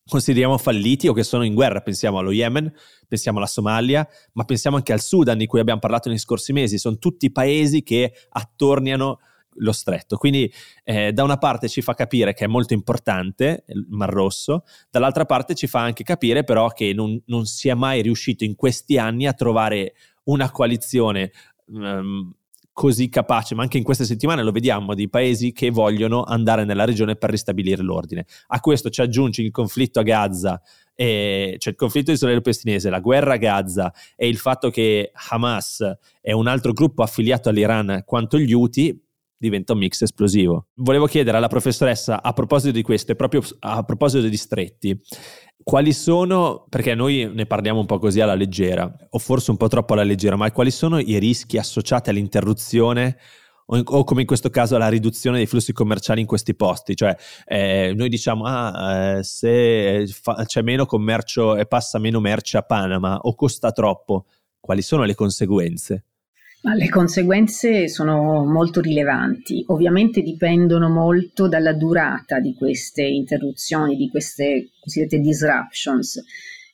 consideriamo 0.08 0.58
falliti 0.58 1.08
o 1.08 1.14
che 1.14 1.24
sono 1.24 1.44
in 1.44 1.54
guerra. 1.54 1.82
Pensiamo 1.82 2.20
allo 2.20 2.32
Yemen, 2.32 2.72
pensiamo 3.08 3.40
alla 3.40 3.48
Somalia, 3.48 4.08
ma 4.34 4.46
pensiamo 4.46 4.78
anche 4.78 4.94
al 4.94 5.02
Sudan 5.02 5.38
di 5.38 5.48
cui 5.48 5.60
abbiamo 5.60 5.80
parlato 5.80 6.10
nei 6.10 6.20
scorsi 6.20 6.54
mesi. 6.54 6.78
Sono 6.78 6.98
tutti 6.98 7.32
paesi 7.32 7.84
che 7.84 8.14
attorniano 8.30 9.20
lo 9.60 9.72
stretto. 9.72 10.18
Quindi 10.18 10.52
eh, 10.84 11.12
da 11.12 11.24
una 11.24 11.38
parte 11.38 11.68
ci 11.68 11.82
fa 11.82 11.94
capire 11.94 12.34
che 12.34 12.46
è 12.46 12.48
molto 12.48 12.74
importante 12.74 13.64
il 13.68 13.86
Mar 13.90 14.12
Rosso, 14.12 14.64
dall'altra 14.90 15.26
parte 15.26 15.56
ci 15.56 15.66
fa 15.66 15.82
anche 15.82 16.04
capire 16.04 16.44
però 16.44 16.70
che 16.70 16.94
non, 16.94 17.20
non 17.26 17.46
si 17.46 17.68
è 17.68 17.74
mai 17.74 18.02
riuscito 18.04 18.44
in 18.44 18.56
questi 18.56 18.98
anni 18.98 19.26
a 19.26 19.34
trovare 19.34 19.94
una 20.26 20.52
coalizione 20.52 21.32
um, 21.68 22.34
così 22.78 23.10
capace, 23.10 23.56
ma 23.56 23.64
anche 23.64 23.80
in 23.80 23.84
queste 23.84 24.06
settimane 24.06 24.44
lo 24.44 24.52
vediamo, 24.52 24.94
di 24.94 25.10
paesi 25.10 25.52
che 25.52 25.72
vogliono 25.72 26.22
andare 26.22 26.64
nella 26.64 26.86
regione 26.86 27.16
per 27.16 27.32
ristabilire 27.32 27.82
l'ordine. 27.82 28.28
A 28.50 28.60
questo 28.60 28.92
ci 28.92 29.02
aggiungi 29.02 29.42
il 29.42 29.50
conflitto 29.50 30.00
a 30.00 30.04
Gaza, 30.04 30.62
e, 30.94 31.56
cioè 31.58 31.74
il 31.74 31.80
conflitto 31.80 32.12
israelo-palestinese, 32.12 32.92
la 32.92 33.00
guerra 33.00 33.34
a 33.34 33.38
Gaza 33.38 33.92
e 34.16 34.28
il 34.28 34.38
fatto 34.38 34.70
che 34.70 35.12
Hamas 35.30 35.92
è 36.22 36.32
un 36.34 36.46
altro 36.46 36.72
gruppo 36.74 37.02
affiliato 37.02 37.50
all'Iran 37.50 38.04
quanto 38.06 38.38
gli 38.38 38.54
Houthi, 38.54 39.07
diventa 39.38 39.74
un 39.74 39.80
mix 39.80 40.02
esplosivo. 40.02 40.68
Volevo 40.76 41.06
chiedere 41.06 41.38
alla 41.38 41.48
professoressa, 41.48 42.22
a 42.22 42.34
proposito 42.34 42.72
di 42.72 42.82
questo 42.82 43.12
e 43.12 43.16
proprio 43.16 43.42
a 43.60 43.84
proposito 43.84 44.28
di 44.28 44.38
stretti, 44.38 45.00
quali 45.64 45.94
sono, 45.94 46.66
perché 46.70 46.96
noi 46.96 47.30
ne 47.34 47.46
parliamo 47.46 47.80
un 47.80 47.86
po' 47.86 48.00
così 48.00 48.20
alla 48.22 48.36
leggera, 48.36 48.92
o 49.10 49.20
forse 49.20 49.52
un 49.52 49.58
po' 49.58 49.68
troppo 49.68 49.94
alla 49.94 50.04
leggera, 50.04 50.36
ma 50.36 50.52
quali 50.52 50.72
sono 50.72 51.00
i 51.00 51.20
rischi 51.20 51.58
associati 51.58 52.10
all'interruzione 52.10 53.18
o, 53.68 53.82
o 53.84 54.04
come 54.04 54.22
in 54.22 54.28
questo 54.28 54.50
caso 54.50 54.76
alla 54.76 54.88
riduzione 54.88 55.38
dei 55.38 55.46
flussi 55.46 55.74
commerciali 55.74 56.22
in 56.22 56.28
questi 56.28 56.56
posti? 56.56 56.96
Cioè, 56.96 57.16
eh, 57.46 57.94
noi 57.96 58.10
diciamo, 58.10 58.44
ah, 58.46 59.18
eh, 59.18 59.24
se 59.24 60.08
fa, 60.08 60.46
c'è 60.46 60.62
meno 60.62 60.86
commercio 60.86 61.56
e 61.56 61.66
passa 61.66 62.00
meno 62.00 62.20
merce 62.20 62.58
a 62.58 62.62
Panama 62.62 63.18
o 63.18 63.36
costa 63.36 63.72
troppo, 63.72 64.26
quali 64.60 64.82
sono 64.82 65.04
le 65.04 65.16
conseguenze? 65.16 66.06
Le 66.60 66.90
conseguenze 66.90 67.88
sono 67.88 68.44
molto 68.44 68.82
rilevanti, 68.82 69.64
ovviamente 69.68 70.22
dipendono 70.22 70.90
molto 70.90 71.48
dalla 71.48 71.74
durata 71.74 72.40
di 72.40 72.56
queste 72.56 73.04
interruzioni, 73.04 73.96
di 73.96 74.10
queste 74.10 74.72
cosiddette 74.80 75.20
disruptions, 75.20 76.22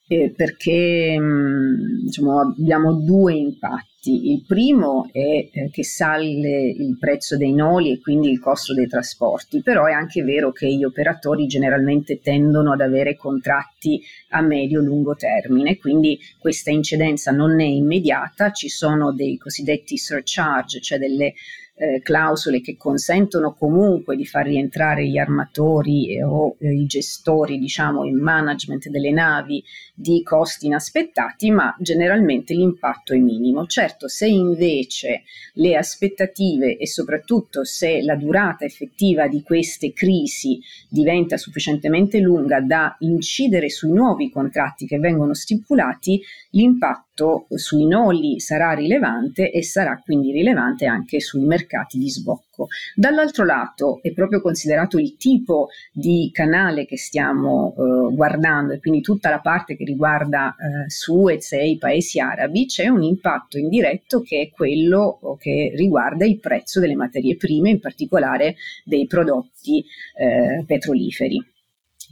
eh, 0.07 0.33
perché 0.35 1.17
mh, 1.17 1.23
mm, 1.23 2.03
diciamo, 2.05 2.39
abbiamo 2.39 2.93
due 2.93 3.33
impatti. 3.33 3.91
Il 4.33 4.43
primo 4.45 5.07
è 5.13 5.49
eh, 5.49 5.69
che 5.71 5.85
sale 5.85 6.73
il 6.77 6.97
prezzo 6.99 7.37
dei 7.37 7.53
noli 7.53 7.93
e 7.93 8.01
quindi 8.01 8.29
il 8.29 8.39
costo 8.39 8.73
dei 8.73 8.87
trasporti, 8.87 9.61
però 9.61 9.85
è 9.85 9.93
anche 9.93 10.23
vero 10.23 10.51
che 10.51 10.67
gli 10.73 10.83
operatori 10.83 11.47
generalmente 11.47 12.19
tendono 12.19 12.73
ad 12.73 12.81
avere 12.81 13.15
contratti 13.15 14.01
a 14.31 14.41
medio-lungo 14.41 15.15
termine, 15.15 15.77
quindi 15.77 16.19
questa 16.37 16.69
incidenza 16.69 17.31
non 17.31 17.61
è 17.61 17.65
immediata, 17.65 18.51
ci 18.51 18.67
sono 18.67 19.13
dei 19.13 19.37
cosiddetti 19.37 19.97
surcharge, 19.97 20.81
cioè 20.81 20.97
delle 20.97 21.33
eh, 21.75 22.01
clausole 22.01 22.61
che 22.61 22.77
consentono 22.77 23.53
comunque 23.53 24.15
di 24.15 24.25
far 24.25 24.45
rientrare 24.45 25.07
gli 25.07 25.17
armatori 25.17 26.15
eh, 26.15 26.23
o 26.23 26.55
eh, 26.59 26.71
i 26.71 26.85
gestori, 26.85 27.57
diciamo, 27.57 28.05
il 28.05 28.13
management 28.13 28.89
delle 28.89 29.11
navi 29.11 29.63
di 29.95 30.21
costi 30.23 30.67
inaspettati, 30.67 31.49
ma 31.49 31.75
generalmente 31.79 32.53
l'impatto 32.53 33.13
è 33.13 33.17
minimo. 33.17 33.65
Certo, 33.65 34.07
se 34.07 34.27
invece 34.27 35.23
le 35.53 35.75
aspettative 35.75 36.77
e 36.77 36.87
soprattutto 36.87 37.63
se 37.63 38.03
la 38.03 38.15
durata 38.15 38.65
effettiva 38.65 39.27
di 39.27 39.41
queste 39.41 39.93
crisi 39.93 40.59
diventa 40.89 41.37
sufficientemente 41.37 42.19
lunga 42.19 42.61
da 42.61 42.95
incidere 42.99 43.69
sui 43.69 43.91
nuovi 43.91 44.29
contratti 44.29 44.85
che 44.85 44.99
vengono 44.99 45.33
stipulati, 45.33 46.21
l'impatto 46.51 47.47
sui 47.55 47.85
noli 47.85 48.39
sarà 48.39 48.73
rilevante 48.73 49.51
e 49.51 49.63
sarà 49.63 50.01
quindi 50.03 50.31
rilevante 50.31 50.85
anche 50.85 51.19
sui 51.19 51.41
mercati 51.41 51.61
di 51.91 52.09
sbocco. 52.09 52.67
Dall'altro 52.95 53.45
lato 53.45 53.99
è 54.01 54.11
proprio 54.13 54.41
considerato 54.41 54.97
il 54.97 55.15
tipo 55.17 55.69
di 55.91 56.29
canale 56.33 56.85
che 56.85 56.97
stiamo 56.97 57.73
eh, 57.77 58.13
guardando 58.13 58.73
e 58.73 58.79
quindi 58.79 59.01
tutta 59.01 59.29
la 59.29 59.39
parte 59.39 59.75
che 59.75 59.83
riguarda 59.83 60.55
eh, 60.55 60.89
Suez 60.89 61.51
e 61.53 61.69
i 61.69 61.77
paesi 61.77 62.19
arabi, 62.19 62.65
c'è 62.65 62.87
un 62.87 63.03
impatto 63.03 63.57
indiretto 63.57 64.21
che 64.21 64.41
è 64.41 64.49
quello 64.49 65.19
che 65.39 65.71
riguarda 65.75 66.25
il 66.25 66.39
prezzo 66.39 66.79
delle 66.79 66.95
materie 66.95 67.35
prime, 67.35 67.69
in 67.69 67.79
particolare 67.79 68.55
dei 68.83 69.05
prodotti 69.07 69.83
eh, 70.15 70.63
petroliferi. 70.65 71.52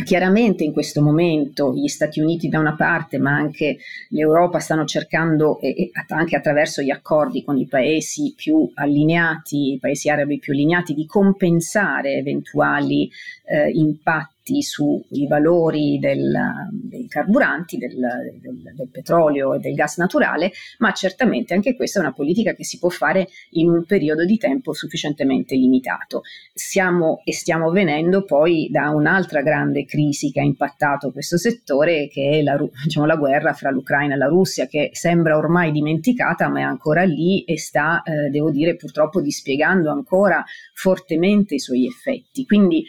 Chiaramente 0.04 0.64
in 0.64 0.72
questo 0.72 1.02
momento 1.02 1.74
gli 1.74 1.88
Stati 1.88 2.20
Uniti 2.20 2.48
da 2.48 2.60
una 2.60 2.76
parte, 2.76 3.18
ma 3.18 3.32
anche 3.36 3.78
l'Europa 4.10 4.60
stanno 4.60 4.86
cercando, 4.86 5.60
e, 5.60 5.92
anche 6.08 6.36
attraverso 6.36 6.82
gli 6.82 6.90
accordi 6.90 7.44
con 7.44 7.58
i 7.58 7.68
paesi 7.68 8.34
più 8.36 8.70
allineati, 8.74 9.74
i 9.74 9.80
paesi 9.80 10.10
arabi 10.10 10.40
più 10.40 10.54
allineati, 10.54 10.94
di 10.94 11.06
compensare 11.06 12.14
eventuali 12.14 13.10
eh, 13.46 13.70
impatti 13.70 14.31
effetti 14.42 14.62
sui 14.62 15.28
valori 15.28 16.00
del, 16.00 16.34
dei 16.72 17.08
carburanti, 17.08 17.78
del, 17.78 17.96
del, 18.42 18.74
del, 18.76 18.90
petrolio 18.92 19.54
e 19.54 19.60
del 19.60 19.74
gas 19.74 19.98
naturale, 19.98 20.52
ma 20.80 20.92
certamente 20.92 21.54
anche 21.54 21.76
questa 21.76 22.00
è 22.00 22.02
una 22.02 22.14
politica 22.14 22.54
che 22.54 22.64
si 22.64 22.80
può 22.80 22.90
fare 22.90 23.28
in 23.52 23.70
un 23.70 23.86
periodo 23.86 24.26
di 24.26 24.38
tempo 24.38 24.74
sufficientemente 24.74 25.56
limitato. 25.56 26.24
Siamo 26.54 27.22
e 27.24 27.34
stiamo 27.34 27.72
venendo 27.72 28.24
poi 28.24 28.68
da 28.70 28.90
un'altra 28.90 29.42
grande 29.42 29.86
crisi 29.86 30.32
che 30.32 30.40
ha 30.40 30.44
impattato 30.44 31.12
questo 31.12 31.38
settore, 31.38 32.08
che 32.08 32.40
è 32.40 32.42
la, 32.42 32.58
diciamo, 32.84 33.06
la 33.06 33.16
guerra 33.16 33.54
fra 33.54 33.70
l'Ucraina 33.70 34.16
e 34.16 34.18
la 34.18 34.28
Russia, 34.28 34.66
che 34.66 34.90
sembra 34.94 35.38
ormai 35.38 35.72
dimenticata, 35.72 36.50
ma 36.50 36.60
è 36.60 36.64
ancora 36.64 37.04
lì 37.04 37.44
e 37.44 37.58
sta, 37.58 38.02
eh, 38.04 38.30
devo 38.30 38.52
dire, 38.52 38.76
purtroppo 38.76 39.22
dispiegando 39.22 39.92
ancora 39.92 40.44
fortemente 40.74 41.56
i 41.56 41.60
suoi 41.60 41.86
effetti. 41.86 42.46
Quindi 42.46 42.86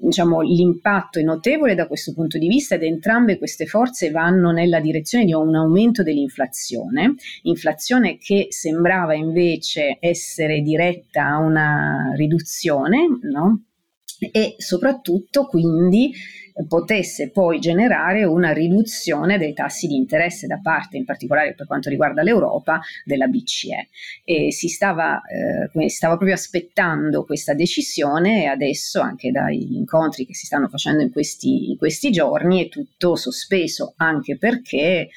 diciamo, 0.00 0.42
l'impatto 0.42 1.18
è 1.18 1.22
notevole 1.22 1.74
da 1.74 1.88
questo 1.88 2.12
punto 2.14 2.38
di 2.38 2.46
vista 2.46 2.76
ed 2.76 2.84
entrambe 2.84 3.36
queste 3.36 3.66
forze 3.66 4.10
vanno 4.10 4.52
nella 4.52 4.80
direzione 4.80 5.24
di 5.24 5.32
un 5.34 5.54
aumento 5.54 6.02
dell'inflazione, 6.02 7.14
inflazione 7.42 8.16
che 8.16 8.46
sembrava 8.50 9.14
invece 9.14 9.98
essere 10.00 10.60
diretta 10.60 11.26
a 11.26 11.38
una 11.38 12.12
riduzione, 12.14 12.98
no? 13.22 13.64
e 14.32 14.54
soprattutto 14.58 15.46
quindi 15.46 16.12
potesse 16.66 17.30
poi 17.30 17.58
generare 17.58 18.24
una 18.24 18.52
riduzione 18.52 19.38
dei 19.38 19.52
tassi 19.52 19.86
di 19.86 19.96
interesse 19.96 20.46
da 20.46 20.58
parte, 20.62 20.96
in 20.96 21.04
particolare 21.04 21.54
per 21.54 21.66
quanto 21.66 21.88
riguarda 21.88 22.22
l'Europa, 22.22 22.80
della 23.04 23.26
BCE. 23.26 23.88
E 24.24 24.52
si 24.52 24.68
stava, 24.68 25.20
eh, 25.22 25.88
stava 25.88 26.16
proprio 26.16 26.34
aspettando 26.34 27.24
questa 27.24 27.54
decisione 27.54 28.42
e 28.42 28.46
adesso 28.46 29.00
anche 29.00 29.30
dagli 29.30 29.74
incontri 29.74 30.26
che 30.26 30.34
si 30.34 30.46
stanno 30.46 30.68
facendo 30.68 31.02
in 31.02 31.10
questi, 31.10 31.70
in 31.70 31.76
questi 31.76 32.10
giorni 32.10 32.64
è 32.64 32.68
tutto 32.68 33.16
sospeso, 33.16 33.94
anche 33.96 34.36
perché 34.36 35.08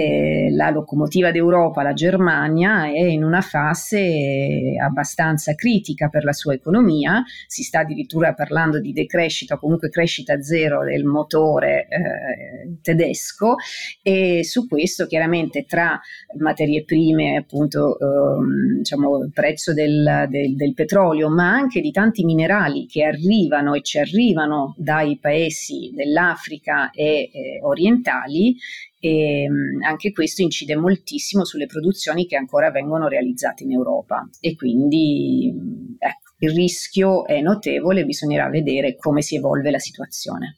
eh, 0.00 0.50
la 0.50 0.70
locomotiva 0.70 1.30
d'Europa, 1.30 1.82
la 1.82 1.92
Germania, 1.92 2.86
è 2.86 3.02
in 3.02 3.22
una 3.22 3.40
fase 3.40 4.74
abbastanza 4.80 5.54
critica 5.54 6.08
per 6.08 6.24
la 6.24 6.32
sua 6.32 6.54
economia, 6.54 7.22
si 7.46 7.62
sta 7.62 7.80
addirittura 7.80 8.32
parlando 8.34 8.80
di 8.80 8.92
decrescita 8.92 9.54
o 9.54 9.58
comunque 9.58 9.90
crescita 9.90 10.40
zero 10.42 10.84
del 10.84 11.04
motore 11.04 11.86
eh, 11.88 12.78
tedesco. 12.82 13.56
E 14.02 14.42
su 14.44 14.66
questo 14.66 15.06
chiaramente 15.06 15.64
tra 15.64 16.00
materie 16.38 16.84
prime, 16.84 17.36
appunto 17.36 17.98
ehm, 17.98 18.78
diciamo, 18.78 19.18
il 19.24 19.32
prezzo 19.32 19.74
del, 19.74 20.26
del, 20.28 20.54
del 20.56 20.74
petrolio, 20.74 21.28
ma 21.28 21.50
anche 21.50 21.80
di 21.80 21.90
tanti 21.90 22.24
minerali 22.24 22.86
che 22.86 23.04
arrivano 23.04 23.74
e 23.74 23.82
ci 23.82 23.98
arrivano 23.98 24.74
dai 24.78 25.18
paesi 25.20 25.92
dell'Africa 25.94 26.90
e 26.90 27.30
eh, 27.32 27.58
orientali, 27.62 28.56
e 29.00 29.44
ehm, 29.44 29.82
anche 29.82 30.12
questo 30.12 30.42
incide 30.42 30.76
moltissimo 30.76 31.44
sulle 31.44 31.66
produzioni 31.66 32.26
che 32.26 32.36
ancora 32.36 32.70
vengono 32.70 33.08
realizzate 33.08 33.64
in 33.64 33.72
Europa 33.72 34.28
e 34.40 34.54
quindi 34.54 35.52
ecco, 35.98 36.34
il 36.38 36.54
rischio 36.54 37.26
è 37.26 37.40
notevole, 37.40 38.04
bisognerà 38.04 38.48
vedere 38.48 38.96
come 38.96 39.22
si 39.22 39.36
evolve 39.36 39.70
la 39.70 39.78
situazione. 39.78 40.56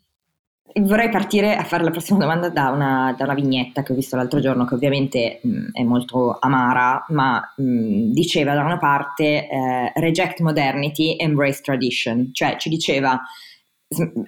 Vorrei 0.74 1.10
partire 1.10 1.54
a 1.54 1.64
fare 1.64 1.84
la 1.84 1.90
prossima 1.90 2.18
domanda 2.18 2.48
da 2.48 2.70
una, 2.70 3.14
da 3.16 3.24
una 3.24 3.34
vignetta 3.34 3.82
che 3.82 3.92
ho 3.92 3.94
visto 3.94 4.16
l'altro 4.16 4.40
giorno, 4.40 4.64
che 4.64 4.74
ovviamente 4.74 5.40
mh, 5.42 5.72
è 5.72 5.82
molto 5.82 6.38
amara, 6.40 7.04
ma 7.08 7.42
mh, 7.56 8.10
diceva 8.12 8.54
da 8.54 8.64
una 8.64 8.78
parte 8.78 9.48
eh, 9.48 9.92
reject 9.96 10.40
modernity, 10.40 11.16
embrace 11.16 11.60
tradition, 11.62 12.30
cioè 12.32 12.56
ci 12.56 12.70
diceva 12.70 13.20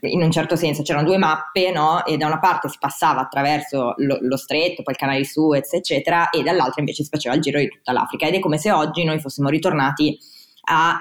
in 0.00 0.22
un 0.22 0.30
certo 0.30 0.56
senso 0.56 0.82
c'erano 0.82 1.06
due 1.06 1.18
mappe, 1.18 1.70
no? 1.70 2.04
E 2.04 2.16
da 2.16 2.26
una 2.26 2.38
parte 2.38 2.68
si 2.68 2.76
passava 2.78 3.20
attraverso 3.20 3.94
lo, 3.98 4.18
lo, 4.20 4.36
stretto, 4.36 4.82
poi 4.82 4.94
il 4.94 4.98
canale 4.98 5.18
di 5.18 5.24
Suez, 5.24 5.72
eccetera, 5.72 6.30
e 6.30 6.42
dall'altra 6.42 6.80
invece 6.80 7.02
si 7.02 7.08
faceva 7.08 7.34
il 7.34 7.40
giro 7.40 7.58
di 7.58 7.68
tutta 7.68 7.92
l'Africa. 7.92 8.26
Ed 8.26 8.34
è 8.34 8.38
come 8.40 8.58
se 8.58 8.70
oggi 8.70 9.04
noi 9.04 9.20
fossimo 9.20 9.48
ritornati 9.48 10.18
a 10.66 11.00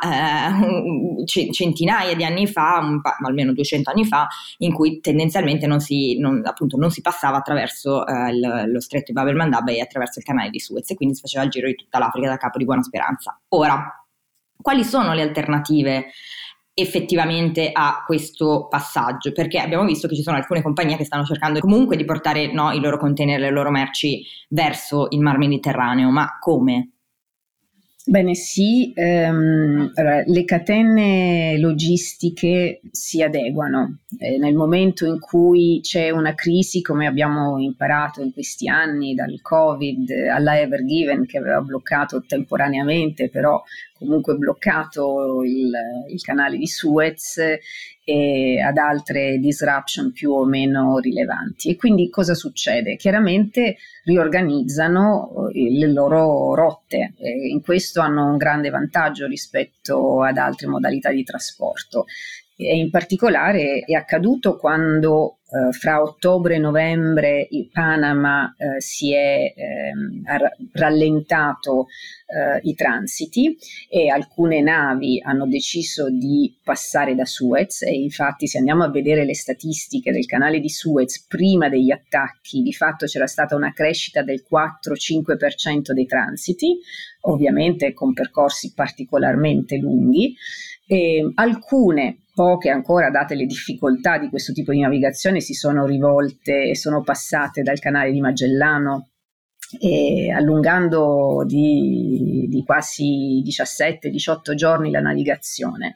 eh, 1.23 1.51
centinaia 1.51 2.15
di 2.15 2.23
anni 2.23 2.47
fa, 2.47 2.81
pa- 3.01 3.17
almeno 3.25 3.53
200 3.53 3.89
anni 3.89 4.05
fa, 4.05 4.27
in 4.57 4.73
cui 4.73 4.99
tendenzialmente 4.99 5.67
non 5.67 5.79
si, 5.79 6.17
non, 6.17 6.41
appunto, 6.45 6.77
non 6.77 6.91
si 6.91 7.01
passava 7.01 7.37
attraverso 7.37 8.05
eh, 8.05 8.31
il, 8.31 8.63
lo 8.67 8.81
stretto 8.81 9.05
di 9.07 9.13
Bab 9.13 9.27
el-Mandab 9.27 9.69
e 9.69 9.81
attraverso 9.81 10.19
il 10.19 10.25
canale 10.25 10.49
di 10.49 10.59
Suez, 10.59 10.89
e 10.89 10.95
quindi 10.95 11.15
si 11.15 11.21
faceva 11.21 11.43
il 11.43 11.49
giro 11.49 11.67
di 11.67 11.75
tutta 11.75 11.99
l'Africa 11.99 12.29
da 12.29 12.37
capo 12.37 12.57
di 12.57 12.65
Buona 12.65 12.83
Speranza. 12.83 13.39
Ora, 13.49 14.05
quali 14.61 14.83
sono 14.83 15.13
le 15.13 15.21
alternative? 15.21 16.07
Effettivamente 16.73 17.69
a 17.71 18.03
questo 18.05 18.67
passaggio 18.67 19.31
perché 19.31 19.59
abbiamo 19.59 19.85
visto 19.85 20.07
che 20.07 20.15
ci 20.15 20.23
sono 20.23 20.37
alcune 20.37 20.61
compagnie 20.61 20.97
che 20.97 21.05
stanno 21.05 21.23
cercando 21.23 21.59
comunque 21.59 21.95
di 21.95 22.05
portare 22.05 22.51
no, 22.51 22.71
i 22.71 22.79
loro 22.79 22.97
container, 22.97 23.39
le 23.39 23.51
loro 23.51 23.69
merci 23.69 24.25
verso 24.49 25.07
il 25.09 25.19
mar 25.19 25.37
Mediterraneo, 25.37 26.09
ma 26.09 26.37
come? 26.39 26.92
Bene, 28.05 28.35
sì, 28.35 28.91
ehm, 28.93 29.93
le 30.25 30.43
catene 30.43 31.57
logistiche 31.57 32.81
si 32.91 33.21
adeguano. 33.21 33.99
Eh, 34.19 34.37
nel 34.37 34.55
momento 34.55 35.05
in 35.05 35.19
cui 35.19 35.79
c'è 35.81 36.09
una 36.09 36.35
crisi, 36.35 36.81
come 36.81 37.07
abbiamo 37.07 37.59
imparato 37.59 38.21
in 38.21 38.33
questi 38.33 38.67
anni, 38.67 39.13
dal 39.13 39.39
Covid 39.41 40.11
alla 40.29 40.59
Ever 40.59 40.83
Given 40.83 41.25
che 41.25 41.37
aveva 41.37 41.61
bloccato 41.61 42.25
temporaneamente, 42.27 43.29
però 43.29 43.63
comunque 43.97 44.35
bloccato 44.35 45.41
il, 45.43 45.71
il 46.11 46.21
canale 46.21 46.57
di 46.57 46.67
Suez 46.67 47.39
e 48.05 48.59
ad 48.59 48.77
altre 48.77 49.37
disruption 49.37 50.11
più 50.11 50.31
o 50.31 50.45
meno 50.45 50.97
rilevanti. 50.99 51.69
E 51.69 51.75
quindi 51.75 52.09
cosa 52.09 52.33
succede? 52.33 52.95
Chiaramente 52.95 53.77
riorganizzano 54.03 55.49
eh, 55.53 55.71
le 55.71 55.91
loro 55.91 56.53
rotte 56.53 57.13
e 57.17 57.47
in 57.47 57.61
questo 57.61 58.01
hanno 58.01 58.29
un 58.31 58.37
grande 58.37 58.69
vantaggio 58.69 59.25
rispetto 59.27 60.21
ad 60.21 60.37
altre 60.37 60.67
modalità 60.67 61.11
di 61.11 61.23
trasporto. 61.23 62.05
E 62.55 62.77
in 62.77 62.89
particolare 62.89 63.83
è 63.85 63.93
accaduto 63.93 64.57
quando 64.57 65.37
eh, 65.53 65.71
fra 65.71 66.01
ottobre 66.01 66.55
e 66.55 66.57
novembre 66.57 67.47
il 67.51 67.69
Panama 67.71 68.55
eh, 68.57 68.81
si 68.81 69.13
è 69.13 69.53
ehm, 69.55 70.23
rallentato 70.71 71.85
eh, 72.25 72.59
i 72.63 72.73
transiti 72.73 73.55
e 73.87 74.09
alcune 74.09 74.61
navi 74.61 75.21
hanno 75.23 75.45
deciso 75.45 76.09
di 76.09 76.57
passare 76.63 77.13
da 77.13 77.25
Suez 77.25 77.83
e 77.83 77.93
infatti 77.93 78.47
se 78.47 78.57
andiamo 78.57 78.83
a 78.83 78.89
vedere 78.89 79.25
le 79.25 79.35
statistiche 79.35 80.11
del 80.11 80.25
canale 80.25 80.59
di 80.59 80.69
Suez 80.69 81.23
prima 81.27 81.69
degli 81.69 81.91
attacchi 81.91 82.63
di 82.63 82.73
fatto 82.73 83.05
c'era 83.05 83.27
stata 83.27 83.55
una 83.55 83.73
crescita 83.73 84.23
del 84.23 84.43
4-5% 84.49 85.91
dei 85.93 86.07
transiti 86.07 86.79
ovviamente 87.21 87.93
con 87.93 88.13
percorsi 88.13 88.73
particolarmente 88.73 89.77
lunghi 89.77 90.35
e 90.87 91.31
alcune 91.35 92.22
poche 92.33 92.69
ancora, 92.69 93.09
date 93.09 93.35
le 93.35 93.45
difficoltà 93.45 94.17
di 94.17 94.29
questo 94.29 94.53
tipo 94.53 94.71
di 94.71 94.79
navigazione, 94.79 95.39
si 95.39 95.53
sono 95.53 95.85
rivolte 95.85 96.69
e 96.69 96.75
sono 96.75 97.01
passate 97.01 97.61
dal 97.61 97.79
canale 97.79 98.11
di 98.11 98.19
Magellano 98.19 99.09
e 99.79 100.31
allungando 100.31 101.43
di, 101.45 102.45
di 102.49 102.63
quasi 102.63 103.41
17-18 103.45 104.53
giorni 104.55 104.91
la 104.91 104.99
navigazione. 104.99 105.95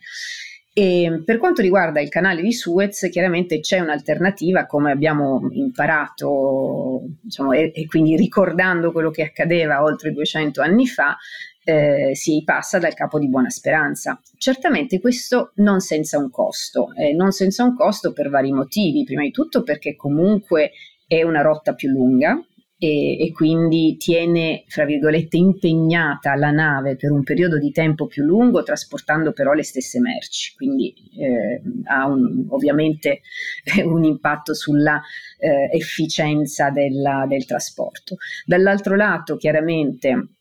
E 0.80 1.24
per 1.26 1.40
quanto 1.40 1.64
riguarda 1.64 2.02
il 2.02 2.10
canale 2.10 2.44
di 2.44 2.54
Suez, 2.54 3.08
chiaramente 3.10 3.62
c'è 3.62 3.80
un'alternativa, 3.80 4.68
come 4.68 4.92
abbiamo 4.92 5.48
imparato, 5.50 7.02
diciamo, 7.20 7.54
e, 7.54 7.72
e, 7.74 7.88
quindi 7.88 8.16
ricordando 8.16 8.92
quello 8.92 9.10
che 9.10 9.24
accadeva 9.24 9.82
oltre 9.82 10.12
200 10.12 10.62
anni 10.62 10.86
fa, 10.86 11.18
eh, 11.64 12.12
si 12.14 12.44
passa 12.46 12.78
dal 12.78 12.94
capo 12.94 13.18
di 13.18 13.28
Buona 13.28 13.50
Speranza. 13.50 14.22
Certamente 14.38 15.00
questo 15.00 15.52
non 15.56 15.80
senza 15.80 16.20
un 16.20 16.30
costo, 16.30 16.94
eh, 16.94 17.12
non 17.12 17.32
senza 17.32 17.64
un 17.64 17.76
costo 17.76 18.14
per 18.14 18.30
vari 18.30 18.52
motivi, 18.52 19.04
prima 19.04 19.24
di 19.24 19.32
tutto 19.32 19.64
perché 19.64 19.96
comunque 19.96 20.74
è 21.08 21.24
una 21.24 21.42
rotta 21.42 21.74
più 21.74 21.90
lunga, 21.90 22.40
e, 22.80 23.20
e, 23.20 23.32
quindi 23.32 23.98
tiene, 23.98 24.64
fra 24.68 24.86
virgolette, 24.86 25.36
impegnata 25.36 26.36
la 26.36 26.52
nave 26.52 26.96
per 26.96 27.12
un 27.12 27.24
periodo 27.24 27.58
di 27.58 27.72
tempo 27.72 28.06
più 28.06 28.24
lungo, 28.24 28.62
trasportando 28.62 29.32
però 29.32 29.54
le 29.54 29.64
stesse 29.64 30.00
merci. 30.00 30.54
Quindi 30.56 30.94
eh, 31.18 31.62
ha 31.86 32.06
un, 32.06 32.46
ovviamente 32.50 33.22
un 33.84 34.04
impatto 34.04 34.54
sulla 34.54 35.02
eh, 35.40 35.76
efficienza 35.76 36.70
della, 36.70 37.26
del 37.28 37.46
trasporto. 37.46 38.18
Dall'altro 38.46 38.96
lato, 38.96 39.38
chiaramente, 39.38 40.34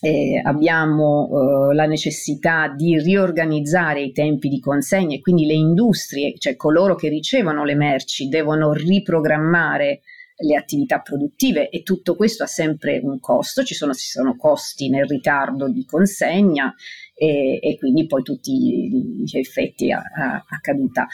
eh, 0.00 0.40
abbiamo 0.44 1.70
eh, 1.70 1.74
la 1.74 1.86
necessità 1.86 2.68
di 2.68 2.98
riorganizzare 3.00 4.00
i 4.00 4.12
tempi 4.12 4.48
di 4.48 4.60
consegna 4.60 5.16
e 5.16 5.20
quindi 5.20 5.44
le 5.44 5.54
industrie, 5.54 6.34
cioè 6.38 6.54
coloro 6.54 6.94
che 6.94 7.08
ricevono 7.08 7.64
le 7.64 7.74
merci, 7.74 8.28
devono 8.28 8.72
riprogrammare 8.72 10.02
le 10.40 10.56
attività 10.56 11.00
produttive 11.00 11.68
e 11.68 11.82
tutto 11.82 12.16
questo 12.16 12.44
ha 12.44 12.46
sempre 12.46 13.00
un 13.02 13.20
costo, 13.20 13.62
ci 13.62 13.74
sono, 13.74 13.92
ci 13.92 14.06
sono 14.06 14.36
costi 14.36 14.88
nel 14.88 15.06
ritardo 15.06 15.68
di 15.68 15.84
consegna 15.84 16.74
e, 17.20 17.58
e 17.60 17.76
quindi 17.76 18.06
poi 18.06 18.22
tutti 18.22 19.22
gli 19.22 19.38
effetti 19.38 19.92
a, 19.92 19.98
a, 19.98 20.36
a 20.36 20.60
caduta. 20.62 21.06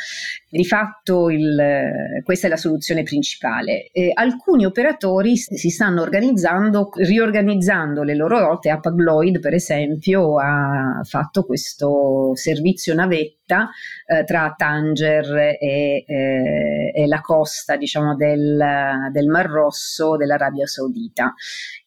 Di 0.48 0.64
fatto 0.64 1.30
il, 1.30 2.22
questa 2.22 2.46
è 2.46 2.50
la 2.50 2.56
soluzione 2.56 3.02
principale. 3.02 3.88
Eh, 3.90 4.12
alcuni 4.14 4.64
operatori 4.64 5.36
si 5.36 5.68
stanno 5.68 6.02
organizzando, 6.02 6.90
riorganizzando 6.94 8.04
le 8.04 8.14
loro 8.14 8.38
rotte. 8.38 8.70
Apagloid, 8.70 9.40
per 9.40 9.54
esempio, 9.54 10.38
ha 10.38 11.00
fatto 11.02 11.44
questo 11.44 12.36
servizio 12.36 12.94
navetta 12.94 13.68
eh, 14.06 14.22
tra 14.22 14.54
Tanger 14.56 15.56
e, 15.58 16.04
eh, 16.06 16.92
e, 16.94 17.06
la 17.08 17.20
costa, 17.20 17.76
diciamo, 17.76 18.14
del, 18.14 19.10
del 19.10 19.26
Mar 19.26 19.46
Rosso 19.46 20.14
dell'Arabia 20.16 20.66
Saudita. 20.66 21.34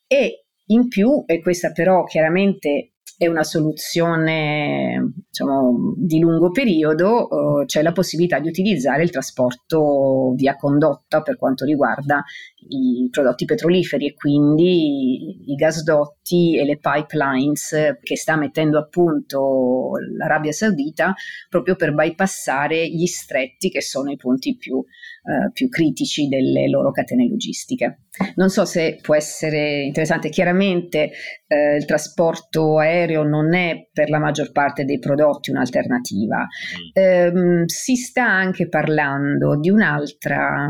E 0.05 0.43
in 0.71 0.89
più, 0.89 1.23
e 1.25 1.39
questa 1.39 1.71
però 1.71 2.03
chiaramente 2.03 2.91
è 3.19 3.27
una 3.27 3.43
soluzione 3.43 5.11
diciamo, 5.27 5.93
di 5.97 6.19
lungo 6.19 6.51
periodo, 6.51 7.59
eh, 7.59 7.65
c'è 7.65 7.81
la 7.81 7.91
possibilità 7.91 8.39
di 8.39 8.47
utilizzare 8.47 9.03
il 9.03 9.09
trasporto 9.09 10.31
via 10.37 10.55
condotta 10.55 11.21
per 11.21 11.37
quanto 11.37 11.65
riguarda 11.65 12.23
i 12.69 13.09
prodotti 13.11 13.43
petroliferi 13.43 14.07
e 14.07 14.13
quindi 14.13 15.51
i 15.51 15.55
gasdotti 15.55 16.57
e 16.57 16.63
le 16.63 16.77
pipelines 16.77 17.97
che 18.01 18.15
sta 18.15 18.37
mettendo 18.37 18.79
a 18.79 18.87
punto 18.87 19.91
l'Arabia 20.15 20.53
Saudita 20.53 21.13
proprio 21.49 21.75
per 21.75 21.93
bypassare 21.93 22.87
gli 22.87 23.05
stretti 23.05 23.69
che 23.69 23.81
sono 23.81 24.11
i 24.11 24.15
punti 24.15 24.55
più 24.55 24.81
eh, 25.23 25.51
più 25.51 25.69
critici 25.69 26.27
delle 26.27 26.69
loro 26.69 26.91
catene 26.91 27.27
logistiche. 27.27 28.05
Non 28.35 28.49
so 28.49 28.65
se 28.65 28.99
può 29.01 29.15
essere 29.15 29.83
interessante, 29.83 30.29
chiaramente 30.29 31.11
eh, 31.47 31.75
il 31.75 31.85
trasporto 31.85 32.79
aereo 32.79 33.23
non 33.23 33.53
è 33.53 33.89
per 33.91 34.09
la 34.09 34.19
maggior 34.19 34.51
parte 34.51 34.85
dei 34.85 34.99
prodotti 34.99 35.51
un'alternativa. 35.51 36.47
Eh, 36.93 37.31
si 37.65 37.95
sta 37.95 38.25
anche 38.25 38.67
parlando 38.67 39.59
di 39.59 39.69
un'altra 39.69 40.67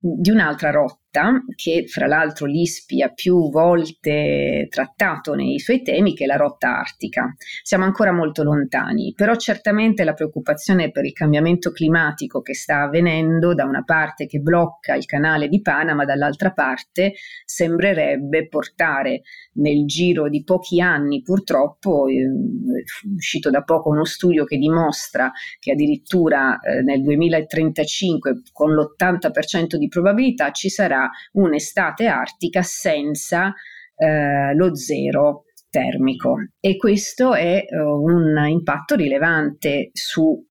di 0.00 0.30
un'altra 0.30 0.70
rotta 0.70 1.00
rotta 1.10 1.42
che 1.56 1.84
fra 1.88 2.06
l'altro 2.06 2.46
l'ISPI 2.46 3.02
ha 3.02 3.08
più 3.08 3.50
volte 3.50 4.66
trattato 4.70 5.34
nei 5.34 5.58
suoi 5.58 5.82
temi, 5.82 6.14
che 6.14 6.24
è 6.24 6.26
la 6.26 6.36
rotta 6.36 6.78
artica. 6.78 7.34
Siamo 7.62 7.84
ancora 7.84 8.12
molto 8.12 8.42
lontani, 8.42 9.12
però 9.14 9.34
certamente 9.34 10.04
la 10.04 10.14
preoccupazione 10.14 10.90
per 10.90 11.04
il 11.04 11.12
cambiamento 11.12 11.72
climatico 11.72 12.40
che 12.40 12.54
sta 12.54 12.82
avvenendo 12.82 13.54
da 13.54 13.64
una 13.64 13.82
parte 13.82 14.26
che 14.26 14.38
blocca 14.38 14.94
il 14.94 15.04
canale 15.04 15.48
di 15.48 15.60
Panama, 15.60 16.04
dall'altra 16.04 16.52
parte 16.52 17.14
sembrerebbe 17.44 18.48
portare 18.48 19.22
nel 19.54 19.84
giro 19.86 20.28
di 20.28 20.44
pochi 20.44 20.80
anni 20.80 21.22
purtroppo, 21.22 22.06
eh, 22.06 22.22
è 22.22 23.14
uscito 23.16 23.50
da 23.50 23.62
poco 23.62 23.90
uno 23.90 24.04
studio 24.04 24.44
che 24.44 24.56
dimostra 24.56 25.30
che 25.58 25.72
addirittura 25.72 26.58
eh, 26.60 26.82
nel 26.82 27.02
2035 27.02 28.42
con 28.52 28.72
l'80% 28.72 29.76
di 29.76 29.88
probabilità 29.88 30.50
ci 30.52 30.68
sarà 30.68 30.99
un'estate 31.32 32.06
artica 32.06 32.62
senza 32.62 33.52
eh, 33.96 34.54
lo 34.54 34.74
zero 34.74 35.44
termico. 35.70 36.34
E 36.58 36.76
questo 36.76 37.34
è 37.34 37.64
uh, 37.70 38.02
un 38.02 38.36
impatto 38.48 38.96
rilevante 38.96 39.90
su 39.92 40.44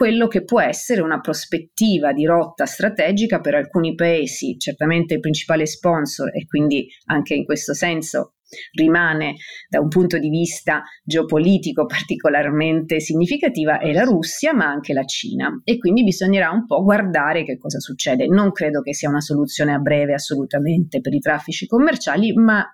quello 0.00 0.28
che 0.28 0.44
può 0.44 0.62
essere 0.62 1.02
una 1.02 1.20
prospettiva 1.20 2.14
di 2.14 2.24
rotta 2.24 2.64
strategica 2.64 3.38
per 3.38 3.54
alcuni 3.54 3.94
paesi, 3.94 4.56
certamente 4.56 5.12
il 5.12 5.20
principale 5.20 5.66
sponsor 5.66 6.34
e 6.34 6.46
quindi 6.46 6.88
anche 7.08 7.34
in 7.34 7.44
questo 7.44 7.74
senso 7.74 8.36
rimane 8.72 9.34
da 9.68 9.78
un 9.78 9.88
punto 9.88 10.16
di 10.16 10.30
vista 10.30 10.82
geopolitico 11.04 11.84
particolarmente 11.84 12.98
significativa 12.98 13.78
è 13.78 13.92
la 13.92 14.04
Russia, 14.04 14.54
ma 14.54 14.70
anche 14.70 14.94
la 14.94 15.04
Cina. 15.04 15.60
E 15.64 15.76
quindi 15.76 16.02
bisognerà 16.02 16.48
un 16.48 16.64
po' 16.64 16.82
guardare 16.82 17.44
che 17.44 17.58
cosa 17.58 17.78
succede. 17.78 18.26
Non 18.26 18.52
credo 18.52 18.80
che 18.80 18.94
sia 18.94 19.10
una 19.10 19.20
soluzione 19.20 19.74
a 19.74 19.78
breve 19.80 20.14
assolutamente 20.14 21.02
per 21.02 21.12
i 21.12 21.20
traffici 21.20 21.66
commerciali, 21.66 22.32
ma 22.32 22.64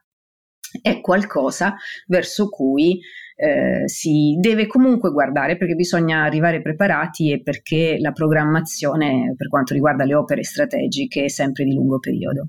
è 0.80 1.00
qualcosa 1.00 1.74
verso 2.06 2.48
cui 2.48 3.00
eh, 3.36 3.82
si 3.86 4.36
deve 4.40 4.66
comunque 4.66 5.12
guardare 5.12 5.56
perché 5.56 5.74
bisogna 5.74 6.22
arrivare 6.22 6.62
preparati 6.62 7.30
e 7.32 7.42
perché 7.42 7.98
la 8.00 8.12
programmazione 8.12 9.34
per 9.36 9.48
quanto 9.48 9.74
riguarda 9.74 10.04
le 10.04 10.14
opere 10.14 10.42
strategiche 10.42 11.24
è 11.24 11.28
sempre 11.28 11.64
di 11.64 11.74
lungo 11.74 11.98
periodo. 11.98 12.48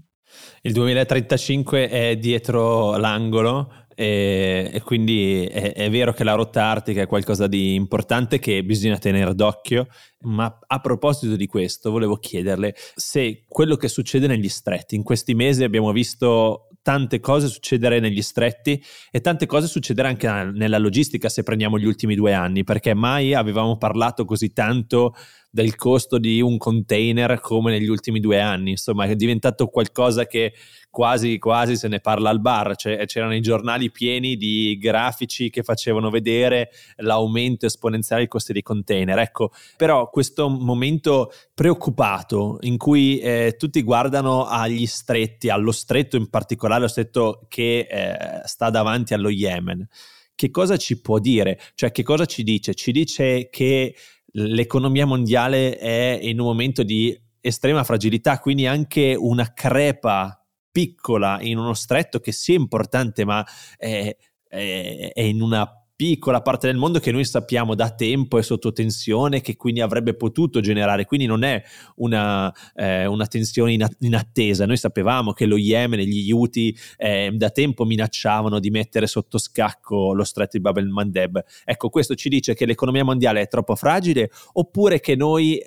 Il 0.62 0.74
2035 0.74 1.90
è 1.90 2.16
dietro 2.18 2.98
l'angolo 2.98 3.72
e, 3.96 4.70
e 4.72 4.82
quindi 4.82 5.46
è, 5.46 5.74
è, 5.74 5.90
vero 5.90 6.14
che 6.14 6.24
la 6.24 6.36
rotta 6.36 6.64
artica 6.66 7.02
è 7.02 7.08
qualcosa 7.08 7.48
di 7.48 7.74
importante 7.74 8.38
che 8.38 8.64
bisogna 8.64 8.98
tenere 8.98 9.34
d'occhio, 9.34 9.88
ma 10.22 10.60
a 10.68 10.80
proposito 10.80 11.36
di 11.36 11.48
questo 11.48 11.90
volevo 11.90 12.18
chiederle 12.18 12.76
se 12.96 13.44
quello 13.48 13.76
che 13.76 13.88
succede 13.88 14.28
negli 14.28 14.50
stretti, 14.50 14.96
in 14.96 15.04
questi 15.04 15.34
mesi 15.34 15.64
abbiamo 15.64 15.92
visto 15.92 16.68
tante 16.88 17.20
cose 17.20 17.50
succedere 17.50 18.00
negli 18.00 18.22
stretti 18.22 18.82
e 19.12 19.20
tante 19.20 19.46
cose 19.46 19.68
succedere 19.68 20.08
anche 20.08 20.30
nella 20.54 20.78
logistica 20.78 21.28
se 21.28 21.44
prendiamo 21.44 21.78
gli 21.78 21.84
ultimi 21.84 22.16
due 22.16 22.32
anni, 22.32 22.64
perché 22.64 22.94
mai 22.94 23.34
avevamo 23.34 23.76
parlato 23.76 24.24
così 24.24 24.54
tanto 24.54 25.14
del 25.58 25.76
costo 25.76 26.20
di 26.20 26.40
un 26.40 26.60
container 26.60 27.40
come 27.40 27.72
negli 27.72 27.88
ultimi 27.88 28.20
due 28.20 28.40
anni, 28.40 28.70
insomma 28.70 29.06
è 29.06 29.16
diventato 29.16 29.66
qualcosa 29.70 30.28
che 30.28 30.54
quasi 30.92 31.40
quasi 31.40 31.76
se 31.76 31.88
ne 31.88 32.00
parla 32.00 32.30
al 32.30 32.42
bar, 32.42 32.76
cioè, 32.76 33.04
c'erano 33.08 33.34
i 33.34 33.42
giornali 33.42 33.90
pieni 33.90 34.36
di 34.36 34.78
grafici 34.80 35.50
che 35.50 35.64
facevano 35.64 36.12
vedere 36.12 36.70
l'aumento 36.98 37.66
esponenziale 37.66 38.22
dei 38.22 38.30
costi 38.30 38.54
dei 38.54 38.62
container, 38.62 39.18
ecco, 39.18 39.52
però 39.78 40.12
questo 40.12 40.48
momento 40.48 41.32
preoccupato 41.56 42.60
in 42.62 42.78
cui 42.78 43.18
eh, 43.18 43.56
tutti 43.58 43.82
guardano 43.82 44.46
agli 44.46 44.86
stretti, 44.86 45.50
allo 45.50 45.72
stretto 45.72 46.18
in 46.18 46.30
particolare, 46.30 46.82
lo 46.82 46.88
stretto 46.88 47.48
che 47.48 47.88
eh, 47.90 48.42
sta 48.44 48.70
davanti 48.70 49.16
allo 49.16 49.30
Yemen, 49.30 49.88
che 50.36 50.52
cosa 50.52 50.78
ci 50.78 51.02
può 51.02 51.18
dire? 51.18 51.60
Cioè 51.74 51.92
che 51.92 52.04
cosa 52.04 52.26
ci 52.26 52.44
dice? 52.44 52.76
Ci 52.76 52.92
dice 52.92 53.50
che 53.50 53.96
l'economia 54.40 55.06
mondiale 55.06 55.78
è 55.78 56.20
in 56.22 56.40
un 56.40 56.46
momento 56.46 56.84
di 56.84 57.20
estrema 57.42 57.84
fragilità, 57.84 58.40
quindi 58.40 58.68
anche 58.68 59.16
una 59.18 59.52
crepa 59.54 60.44
piccola 60.72 61.40
in 61.42 61.58
uno 61.58 61.74
stretto 61.74 62.20
che 62.20 62.32
sia 62.32 62.56
importante, 62.56 63.26
ma 63.26 63.46
è, 63.78 64.16
è, 64.48 65.12
è 65.14 65.22
in 65.22 65.42
una 65.42 65.68
piccola 65.98 66.44
parte 66.44 66.68
del 66.68 66.78
mondo 66.78 67.00
che 67.00 67.12
noi 67.12 67.26
sappiamo 67.26 67.74
da 67.74 67.90
tempo 67.90 68.38
è 68.38 68.44
sotto 68.44 68.72
tensione, 68.72 69.42
che 69.42 69.56
quindi 69.56 69.82
avrebbe 69.82 70.14
potuto 70.14 70.62
generare, 70.62 71.06
quindi 71.06 71.26
non 71.26 71.44
è 71.44 71.62
una, 71.96 72.54
eh, 72.76 73.08
una 73.08 73.26
tensione 73.26 73.74
in, 73.74 74.16
attesa. 74.16 74.68
Noi 74.68 74.78
sapevamo 74.78 75.34
che 75.34 75.48
lo 75.48 75.58
Yemen 75.58 76.00
e 76.00 76.06
gli 76.06 76.32
Houthi 76.32 76.78
eh, 76.98 77.32
da 77.34 77.50
tempo 77.50 77.84
minacciavano 77.84 78.60
di 78.60 78.70
mettere 78.70 79.08
sotto 79.08 79.40
scacco 79.40 80.14
lo 80.14 80.24
stretto 80.24 80.56
di 80.58 80.62
Bab 80.62 80.78
el-Mandeb. 80.78 81.44
Ecco, 81.66 81.90
questo 81.90 82.14
ci 82.14 82.30
dice 82.30 82.54
che 82.54 82.68
l'economia 82.68 83.04
mondiale 83.04 83.42
è 83.42 83.48
troppo 83.48 83.76
fragile 83.76 84.30
oppure 84.54 85.00
che 85.00 85.16
noi 85.16 85.60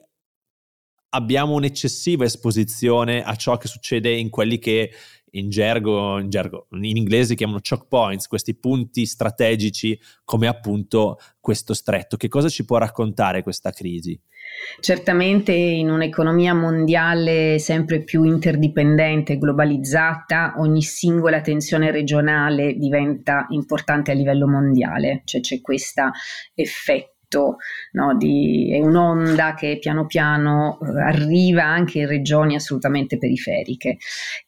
abbiamo 1.11 1.55
un'eccessiva 1.55 2.25
esposizione 2.25 3.23
a 3.23 3.35
ciò 3.35 3.57
che 3.57 3.69
succede 3.69 4.13
in 4.13 4.31
quelli 4.31 4.59
che 4.59 4.93
in 5.33 5.51
gergo, 5.51 6.19
in 6.19 6.31
gergo, 6.31 6.67
in 6.71 6.97
inglese 6.97 7.35
chiamano 7.35 7.61
choke 7.61 7.87
points, 7.89 8.27
questi 8.27 8.55
punti 8.55 9.07
strategici 9.07 9.99
come 10.25 10.47
appunto 10.47 11.19
questo 11.41 11.75
stretto. 11.75 12.17
Che 12.17 12.29
cosa 12.29 12.49
ci 12.49 12.65
può 12.65 12.79
raccontare 12.79 13.43
questa 13.43 13.71
crisi? 13.71 14.21
Certamente 14.81 15.53
in 15.53 15.91
un'economia 15.91 16.55
mondiale 16.55 17.59
sempre 17.59 18.03
più 18.03 18.25
interdipendente, 18.25 19.39
globalizzata, 19.39 20.55
ogni 20.59 20.83
singola 20.83 21.41
tensione 21.41 21.91
regionale 21.91 22.75
diventa 22.75 23.47
importante 23.51 24.11
a 24.11 24.15
livello 24.15 24.49
mondiale, 24.49 25.23
cioè 25.25 25.41
c'è 25.41 25.61
questo 25.61 26.11
effetto 26.55 27.19
effetto, 27.31 27.57
no, 27.93 28.17
di, 28.17 28.71
è 28.73 28.81
un'onda 28.81 29.55
che 29.55 29.79
piano 29.81 30.07
piano 30.07 30.79
eh, 30.81 31.01
arriva 31.01 31.65
anche 31.65 32.01
in 32.01 32.07
regioni 32.07 32.57
assolutamente 32.57 33.17
periferiche. 33.17 33.99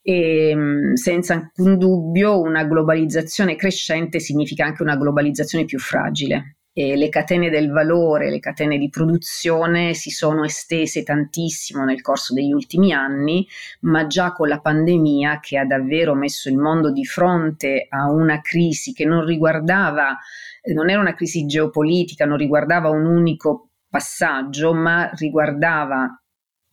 E 0.03 0.53
mm, 0.55 0.95
senza 0.95 1.35
alcun 1.35 1.79
dubbio 1.79 2.41
una 2.41 2.65
globalizzazione 2.65 3.55
crescente 3.57 4.19
significa 4.19 4.65
anche 4.67 4.83
una 4.83 4.97
globalizzazione 4.97 5.65
più 5.65 5.79
fragile. 5.79 6.57
E 6.75 6.97
le 6.97 7.11
catene 7.11 7.51
del 7.51 7.71
valore, 7.71 8.31
le 8.31 8.39
catene 8.39 8.79
di 8.79 8.89
produzione 8.89 9.93
si 9.93 10.09
sono 10.11 10.45
estese 10.45 11.03
tantissimo 11.03 11.85
nel 11.85 12.01
corso 12.01 12.33
degli 12.33 12.53
ultimi 12.53 12.93
anni, 12.93 13.47
ma 13.81 14.07
già 14.07 14.33
con 14.33 14.49
la 14.49 14.59
pandemia 14.59 15.39
che 15.41 15.59
ha 15.59 15.67
davvero 15.67 16.15
messo 16.15 16.49
il 16.49 16.57
mondo 16.57 16.91
di 16.91 17.05
fronte 17.05 17.87
a 17.91 18.11
una 18.11 18.41
crisi 18.41 18.95
che 18.95 19.05
non 19.05 19.27
riguardava 19.27 20.17
non 20.65 20.91
era 20.91 21.01
una 21.01 21.15
crisi 21.15 21.45
geopolitica, 21.45 22.25
non 22.25 22.37
riguardava 22.37 22.89
un 22.89 23.05
unico 23.05 23.71
passaggio, 23.89 24.73
ma 24.73 25.11
riguardava 25.15 26.22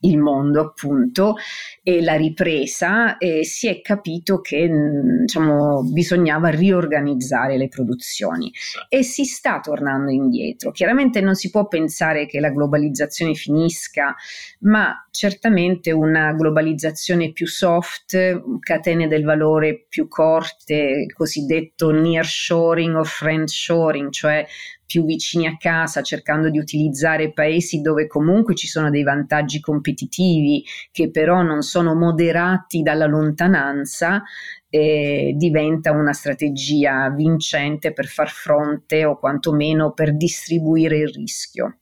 il 0.00 0.18
mondo 0.18 0.60
appunto 0.60 1.36
e 1.82 2.02
la 2.02 2.14
ripresa 2.14 3.18
e 3.18 3.44
si 3.44 3.68
è 3.68 3.80
capito 3.80 4.40
che 4.40 4.68
mm, 4.68 5.20
diciamo, 5.20 5.82
bisognava 5.82 6.48
riorganizzare 6.48 7.56
le 7.56 7.68
produzioni 7.68 8.52
e 8.88 9.02
si 9.02 9.24
sta 9.24 9.60
tornando 9.60 10.10
indietro. 10.10 10.70
Chiaramente 10.70 11.20
non 11.20 11.34
si 11.34 11.50
può 11.50 11.66
pensare 11.66 12.26
che 12.26 12.40
la 12.40 12.50
globalizzazione 12.50 13.34
finisca, 13.34 14.14
ma 14.60 14.94
certamente 15.10 15.92
una 15.92 16.32
globalizzazione 16.32 17.32
più 17.32 17.46
soft, 17.46 18.42
catene 18.60 19.08
del 19.08 19.24
valore 19.24 19.86
più 19.88 20.08
corte, 20.08 21.06
cosiddetto 21.14 21.90
nearshoring 21.90 22.96
o 22.96 23.04
friendshoring, 23.04 24.10
cioè 24.10 24.46
più 24.90 25.04
vicini 25.04 25.46
a 25.46 25.56
casa, 25.56 26.02
cercando 26.02 26.50
di 26.50 26.58
utilizzare 26.58 27.32
paesi 27.32 27.80
dove 27.80 28.08
comunque 28.08 28.56
ci 28.56 28.66
sono 28.66 28.90
dei 28.90 29.04
vantaggi 29.04 29.60
competitivi 29.60 30.64
che 30.90 31.10
però 31.10 31.42
non 31.42 31.62
sono 31.62 31.94
moderati 31.94 32.82
dalla 32.82 33.06
lontananza, 33.06 34.20
eh, 34.68 35.32
diventa 35.36 35.92
una 35.92 36.12
strategia 36.12 37.08
vincente 37.10 37.92
per 37.92 38.06
far 38.06 38.30
fronte 38.30 39.04
o 39.04 39.16
quantomeno 39.16 39.92
per 39.92 40.16
distribuire 40.16 40.98
il 40.98 41.08
rischio. 41.08 41.78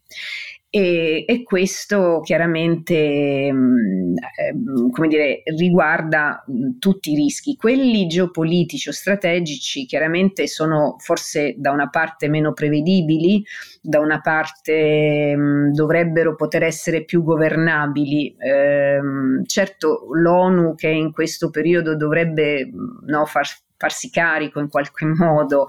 E, 0.70 1.24
e, 1.26 1.42
questo 1.44 2.20
chiaramente 2.22 3.50
mm, 3.50 4.90
come 4.90 5.08
dire, 5.08 5.42
riguarda 5.56 6.44
mm, 6.50 6.78
tutti 6.78 7.12
i 7.12 7.14
rischi. 7.14 7.56
Quelli 7.56 8.06
geopolitici 8.06 8.90
o 8.90 8.92
strategici 8.92 9.86
chiaramente 9.86 10.46
sono 10.46 10.96
forse 10.98 11.54
da 11.56 11.70
una 11.70 11.88
parte 11.88 12.28
meno 12.28 12.52
prevedibili, 12.52 13.42
da 13.80 14.00
una 14.00 14.20
parte 14.20 15.34
mm, 15.34 15.72
dovrebbero 15.72 16.34
poter 16.34 16.64
essere 16.64 17.04
più 17.04 17.22
governabili. 17.22 18.36
Eh, 18.38 19.00
certo 19.46 20.08
l'ONU 20.12 20.74
che 20.74 20.88
in 20.88 21.12
questo 21.12 21.48
periodo 21.48 21.96
dovrebbe 21.96 22.70
no, 23.06 23.24
far, 23.24 23.46
farsi 23.78 24.10
carico 24.10 24.60
in 24.60 24.68
qualche 24.68 25.06
modo, 25.16 25.66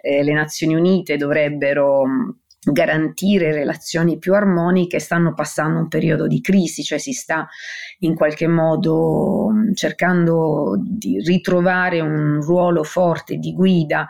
eh, 0.00 0.24
le 0.24 0.32
Nazioni 0.32 0.74
Unite 0.74 1.16
dovrebbero 1.16 2.02
garantire 2.62 3.52
relazioni 3.52 4.18
più 4.18 4.34
armoniche 4.34 4.98
stanno 4.98 5.32
passando 5.32 5.78
un 5.78 5.88
periodo 5.88 6.26
di 6.26 6.42
crisi, 6.42 6.82
cioè 6.82 6.98
si 6.98 7.12
sta 7.12 7.48
in 8.00 8.14
qualche 8.14 8.46
modo 8.46 9.48
mm, 9.50 9.72
cercando 9.72 10.74
di 10.78 11.20
ritrovare 11.20 12.00
un 12.00 12.40
ruolo 12.42 12.82
forte 12.84 13.36
di 13.36 13.54
guida 13.54 14.06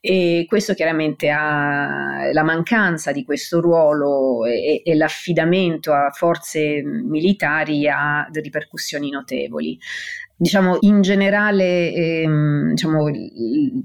e 0.00 0.44
questo 0.48 0.74
chiaramente 0.74 1.28
ha 1.30 2.30
la 2.32 2.42
mancanza 2.44 3.10
di 3.10 3.24
questo 3.24 3.60
ruolo 3.60 4.44
e, 4.44 4.82
e 4.84 4.94
l'affidamento 4.94 5.92
a 5.92 6.10
forze 6.12 6.82
militari 6.84 7.88
ha 7.88 8.28
ripercussioni 8.30 9.10
notevoli. 9.10 9.78
Diciamo, 10.40 10.76
in 10.82 11.00
generale 11.00 11.92
ehm, 11.92 12.68
diciamo, 12.68 13.10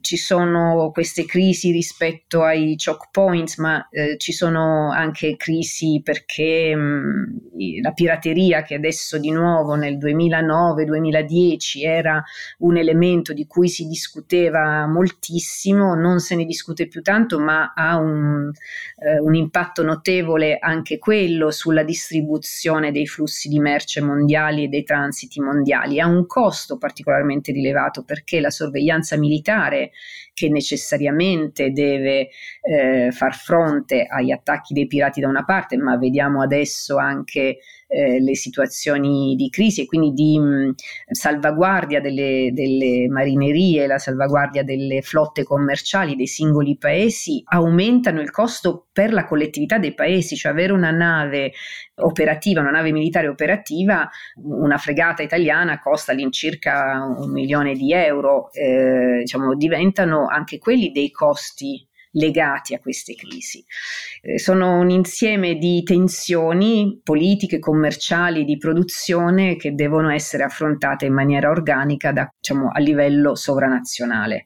ci 0.02 0.18
sono 0.18 0.92
queste 0.94 1.26
crisi 1.26 1.72
rispetto 1.72 2.44
ai 2.44 2.76
choke 2.78 3.08
points, 3.10 3.58
ma 3.58 3.88
eh, 3.90 4.18
ci 4.20 4.34
sono 4.34 4.92
anche 4.92 5.36
crisi 5.36 6.02
perché 6.04 6.76
mh, 6.76 7.82
la 7.82 7.92
pirateria 7.94 8.62
che 8.62 8.76
adesso 8.76 9.18
di 9.18 9.32
nuovo 9.32 9.74
nel 9.74 9.98
2009-2010 9.98 11.82
era 11.82 12.24
un 12.60 12.78
elemento 12.78 13.34
di 13.34 13.48
cui 13.48 13.68
si 13.68 13.88
discuteva 13.88 14.86
moltissimo, 14.86 15.96
non 15.96 16.20
se 16.20 16.36
ne 16.36 16.46
discute 16.46 16.88
più 16.88 17.02
tanto, 17.02 17.40
ma 17.40 17.74
ha 17.76 17.98
un, 17.98 18.52
eh, 19.00 19.20
un 19.20 19.34
impatto 19.34 19.82
notevole 19.82 20.60
anche 20.60 21.00
quello 21.00 21.50
sulla 21.50 21.82
distribuzione 21.82 22.92
dei 22.92 23.08
flussi 23.08 23.50
di 23.50 23.60
merce 23.60 24.02
mondiali 24.02 24.66
e 24.66 24.68
dei 24.68 24.84
transiti 24.84 25.40
mondiali. 25.40 26.00
Ha 26.00 26.06
un 26.06 26.28
costo 26.28 26.42
particolarmente 26.78 27.52
rilevato 27.52 28.04
perché 28.04 28.40
la 28.40 28.50
sorveglianza 28.50 29.18
militare 29.18 29.92
che 30.34 30.50
necessariamente 30.50 31.72
deve 31.72 32.30
eh, 32.62 33.12
far 33.12 33.36
fronte 33.36 34.06
agli 34.06 34.32
attacchi 34.32 34.74
dei 34.74 34.88
pirati 34.88 35.22
da 35.22 35.28
una 35.28 35.44
parte, 35.44 35.78
ma 35.78 35.98
vediamo 35.98 36.42
adesso 36.42 36.98
anche 36.98 37.60
eh, 37.94 38.20
le 38.20 38.36
situazioni 38.36 39.36
di 39.36 39.50
crisi 39.50 39.82
e 39.82 39.86
quindi 39.86 40.12
di 40.14 40.40
mh, 40.40 40.74
salvaguardia 41.12 42.02
delle, 42.02 42.50
delle, 42.52 43.08
marinerie, 43.08 43.86
la 43.86 44.00
salvaguardia 44.00 44.64
delle 44.64 45.02
flotte 45.02 45.44
commerciali 45.44 46.16
dei 46.16 46.28
singoli 46.28 46.76
paesi 46.78 47.42
aumentano 47.46 48.20
il 48.22 48.32
costo 48.32 48.88
per 48.92 49.14
la 49.14 49.26
collettività 49.26 49.78
dei 49.78 49.94
paesi, 49.94 50.36
cioè 50.36 50.52
avere 50.52 50.74
una 50.74 50.92
nave 50.92 51.54
operativa, 51.96 52.62
una 52.62 52.72
nave 52.72 52.92
militare 52.92 53.28
operativa, 53.28 54.10
una 54.44 54.78
fregata 54.78 55.22
italiana 55.22 55.80
costa 55.80 56.12
all'incirca 56.12 57.04
un 57.18 57.32
milione 57.32 57.74
di 57.74 57.94
euro, 57.94 58.52
eh, 58.54 59.20
diciamo, 59.20 59.56
diventano 59.56 60.28
anche 60.28 60.58
quelli 60.58 60.92
dei 60.92 61.12
costi 61.12 61.88
legati 62.14 62.74
a 62.74 62.80
queste 62.80 63.16
crisi. 63.16 63.64
Eh, 64.22 64.40
sono 64.40 64.80
un 64.80 64.90
insieme 64.90 65.56
di 65.56 65.84
tensioni 65.84 67.00
politiche, 67.04 67.60
commerciali, 67.60 68.44
di 68.44 68.58
produzione 68.58 69.56
che 69.56 69.74
devono 69.74 70.10
essere 70.12 70.44
affrontate 70.44 71.06
in 71.06 71.14
maniera 71.14 71.50
organica 71.50 72.12
da, 72.12 72.32
diciamo, 72.36 72.70
a 72.72 72.80
livello 72.80 73.36
sovranazionale. 73.36 74.46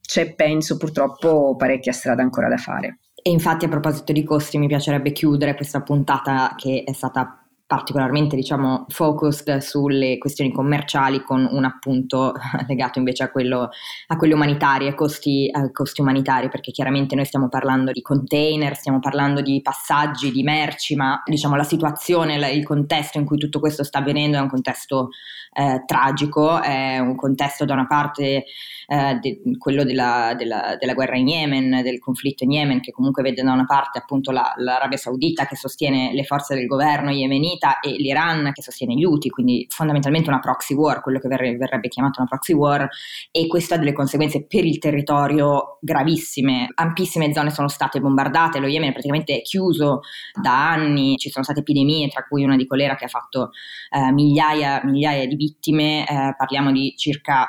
C'è, 0.00 0.34
penso, 0.34 0.76
purtroppo 0.76 1.56
parecchia 1.56 1.92
strada 1.92 2.22
ancora 2.22 2.48
da 2.48 2.56
fare. 2.56 2.98
E 3.26 3.30
infatti 3.30 3.64
a 3.64 3.68
proposito 3.68 4.12
di 4.12 4.22
costi 4.22 4.56
mi 4.56 4.68
piacerebbe 4.68 5.10
chiudere 5.10 5.56
questa 5.56 5.82
puntata 5.82 6.54
che 6.56 6.84
è 6.86 6.92
stata 6.92 7.45
particolarmente 7.66 8.36
diciamo 8.36 8.86
focused 8.88 9.58
sulle 9.58 10.18
questioni 10.18 10.52
commerciali 10.52 11.22
con 11.22 11.48
un 11.50 11.64
appunto 11.64 12.32
legato 12.68 13.00
invece 13.00 13.24
a 13.24 13.30
quello 13.30 13.70
a 14.06 14.16
quelli 14.16 14.34
umanitari, 14.34 14.86
a 14.86 14.94
costi, 14.94 15.48
a 15.50 15.70
costi 15.72 16.00
umanitari 16.00 16.48
perché 16.48 16.70
chiaramente 16.70 17.16
noi 17.16 17.24
stiamo 17.24 17.48
parlando 17.48 17.90
di 17.90 18.02
container, 18.02 18.76
stiamo 18.76 19.00
parlando 19.00 19.40
di 19.40 19.60
passaggi, 19.62 20.30
di 20.30 20.44
merci 20.44 20.94
ma 20.94 21.20
diciamo 21.24 21.56
la 21.56 21.64
situazione, 21.64 22.36
il 22.52 22.64
contesto 22.64 23.18
in 23.18 23.24
cui 23.24 23.38
tutto 23.38 23.58
questo 23.58 23.82
sta 23.82 23.98
avvenendo 23.98 24.36
è 24.36 24.40
un 24.40 24.48
contesto 24.48 25.08
eh, 25.52 25.82
tragico, 25.86 26.60
è 26.60 26.98
un 26.98 27.16
contesto 27.16 27.64
da 27.64 27.72
una 27.72 27.86
parte 27.86 28.44
eh, 28.86 29.18
de, 29.20 29.40
quello 29.58 29.84
della, 29.84 30.34
della, 30.36 30.76
della, 30.78 30.94
guerra 30.94 31.16
in 31.16 31.28
Yemen, 31.28 31.82
del 31.82 31.98
conflitto 31.98 32.44
in 32.44 32.52
Yemen, 32.52 32.80
che 32.80 32.92
comunque 32.92 33.22
vede 33.22 33.42
da 33.42 33.52
una 33.52 33.64
parte 33.64 33.98
appunto 33.98 34.30
la, 34.30 34.52
l'Arabia 34.58 34.98
Saudita 34.98 35.46
che 35.46 35.56
sostiene 35.56 36.12
le 36.12 36.24
forze 36.24 36.54
del 36.54 36.66
governo 36.66 37.10
yemenita 37.10 37.55
e 37.80 37.90
l'Iran 37.90 38.50
che 38.52 38.62
sostiene 38.62 38.94
gli 38.94 39.04
Houthi, 39.04 39.28
quindi 39.28 39.66
fondamentalmente 39.68 40.28
una 40.28 40.38
proxy 40.38 40.74
war, 40.74 41.00
quello 41.02 41.18
che 41.18 41.28
verrebbe, 41.28 41.56
verrebbe 41.56 41.88
chiamato 41.88 42.20
una 42.20 42.28
proxy 42.28 42.52
war, 42.52 42.88
e 43.30 43.46
questo 43.46 43.74
ha 43.74 43.78
delle 43.78 43.92
conseguenze 43.92 44.46
per 44.46 44.64
il 44.64 44.78
territorio 44.78 45.78
gravissime. 45.80 46.68
Ampissime 46.74 47.32
zone 47.32 47.50
sono 47.50 47.68
state 47.68 48.00
bombardate, 48.00 48.58
lo 48.58 48.66
Yemen 48.66 48.90
è 48.90 48.92
praticamente 48.92 49.42
chiuso 49.42 50.00
da 50.40 50.70
anni, 50.70 51.16
ci 51.16 51.30
sono 51.30 51.44
state 51.44 51.60
epidemie, 51.60 52.08
tra 52.08 52.24
cui 52.24 52.44
una 52.44 52.56
di 52.56 52.66
colera 52.66 52.94
che 52.96 53.04
ha 53.04 53.08
fatto 53.08 53.50
eh, 53.90 54.12
migliaia, 54.12 54.80
migliaia 54.84 55.26
di 55.26 55.36
vittime, 55.36 56.06
eh, 56.06 56.34
parliamo 56.36 56.72
di 56.72 56.94
circa 56.96 57.46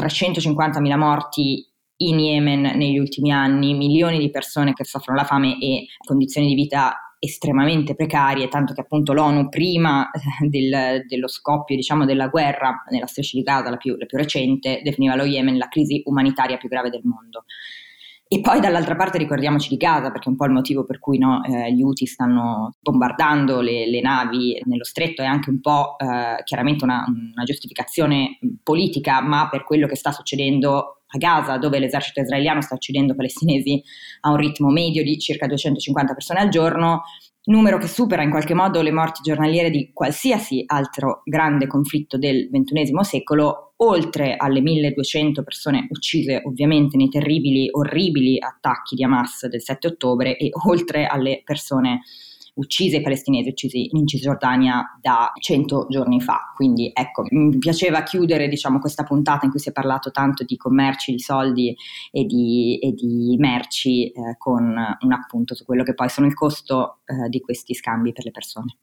350.000 0.00 0.96
morti 0.96 1.66
in 2.00 2.18
Yemen 2.18 2.60
negli 2.76 2.98
ultimi 2.98 3.32
anni, 3.32 3.74
milioni 3.74 4.18
di 4.18 4.30
persone 4.30 4.72
che 4.72 4.84
soffrono 4.84 5.18
la 5.18 5.24
fame 5.24 5.58
e 5.58 5.86
condizioni 6.04 6.46
di 6.46 6.54
vita 6.54 7.07
estremamente 7.18 7.94
precarie, 7.94 8.48
tanto 8.48 8.72
che 8.72 8.80
appunto 8.80 9.12
l'ONU 9.12 9.48
prima 9.48 10.10
del, 10.40 11.04
dello 11.06 11.28
scoppio 11.28 11.76
diciamo, 11.76 12.04
della 12.04 12.28
guerra 12.28 12.84
nella 12.90 13.06
striscia 13.06 13.36
di 13.36 13.42
Gaza, 13.42 13.70
la 13.70 13.76
più, 13.76 13.96
la 13.96 14.06
più 14.06 14.18
recente, 14.18 14.80
definiva 14.82 15.16
lo 15.16 15.24
Yemen 15.24 15.58
la 15.58 15.68
crisi 15.68 16.02
umanitaria 16.04 16.56
più 16.56 16.68
grave 16.68 16.90
del 16.90 17.02
mondo. 17.04 17.44
E 18.30 18.42
poi 18.42 18.60
dall'altra 18.60 18.94
parte 18.94 19.16
ricordiamoci 19.16 19.70
di 19.70 19.78
Gaza, 19.78 20.10
perché 20.10 20.26
è 20.26 20.28
un 20.28 20.36
po' 20.36 20.44
il 20.44 20.52
motivo 20.52 20.84
per 20.84 20.98
cui 20.98 21.16
no, 21.16 21.42
eh, 21.44 21.72
gli 21.72 21.82
Houthi 21.82 22.04
stanno 22.04 22.74
bombardando 22.78 23.62
le, 23.62 23.88
le, 23.88 24.02
navi 24.02 24.60
nello 24.64 24.84
stretto, 24.84 25.22
è 25.22 25.24
anche 25.24 25.48
un 25.48 25.60
po' 25.60 25.96
eh, 25.98 26.42
chiaramente 26.44 26.84
una, 26.84 27.06
una, 27.08 27.44
giustificazione 27.44 28.38
politica, 28.62 29.22
ma 29.22 29.48
per 29.48 29.64
quello 29.64 29.86
che 29.86 29.96
sta 29.96 30.12
succedendo 30.12 30.97
a 31.08 31.18
Gaza, 31.18 31.56
dove 31.56 31.78
l'esercito 31.78 32.20
israeliano 32.20 32.60
sta 32.60 32.74
uccidendo 32.74 33.14
palestinesi 33.14 33.82
a 34.20 34.30
un 34.30 34.36
ritmo 34.36 34.70
medio 34.70 35.02
di 35.02 35.18
circa 35.18 35.46
250 35.46 36.12
persone 36.12 36.40
al 36.40 36.48
giorno, 36.48 37.02
numero 37.44 37.78
che 37.78 37.88
supera 37.88 38.22
in 38.22 38.30
qualche 38.30 38.54
modo 38.54 38.82
le 38.82 38.92
morti 38.92 39.22
giornaliere 39.22 39.70
di 39.70 39.90
qualsiasi 39.92 40.64
altro 40.66 41.22
grande 41.24 41.66
conflitto 41.66 42.18
del 42.18 42.48
XXI 42.50 42.92
secolo, 43.02 43.72
oltre 43.76 44.36
alle 44.36 44.60
1200 44.60 45.42
persone 45.42 45.86
uccise 45.90 46.42
ovviamente 46.44 46.96
nei 46.96 47.08
terribili, 47.08 47.68
orribili 47.70 48.38
attacchi 48.38 48.94
di 48.94 49.04
Hamas 49.04 49.46
del 49.46 49.62
7 49.62 49.86
ottobre 49.86 50.36
e 50.36 50.50
oltre 50.66 51.06
alle 51.06 51.40
persone 51.44 52.00
uccise 52.00 52.27
i 52.58 53.02
palestinesi 53.02 53.48
uccisi 53.48 53.96
in 53.96 54.06
Cisgiordania 54.06 54.98
da 55.00 55.30
100 55.38 55.86
giorni 55.88 56.20
fa. 56.20 56.52
Quindi 56.54 56.90
ecco, 56.92 57.24
mi 57.30 57.58
piaceva 57.58 58.02
chiudere 58.02 58.48
diciamo, 58.48 58.78
questa 58.78 59.04
puntata 59.04 59.44
in 59.44 59.50
cui 59.50 59.60
si 59.60 59.68
è 59.68 59.72
parlato 59.72 60.10
tanto 60.10 60.44
di 60.44 60.56
commerci, 60.56 61.12
di 61.12 61.20
soldi 61.20 61.76
e 62.10 62.24
di, 62.24 62.78
e 62.78 62.92
di 62.92 63.36
merci 63.38 64.10
eh, 64.10 64.36
con 64.36 64.64
un 64.64 65.12
appunto 65.12 65.54
su 65.54 65.64
quello 65.64 65.84
che 65.84 65.94
poi 65.94 66.08
sono 66.08 66.26
il 66.26 66.34
costo 66.34 66.98
eh, 67.04 67.28
di 67.28 67.40
questi 67.40 67.74
scambi 67.74 68.12
per 68.12 68.24
le 68.24 68.30
persone. 68.30 68.76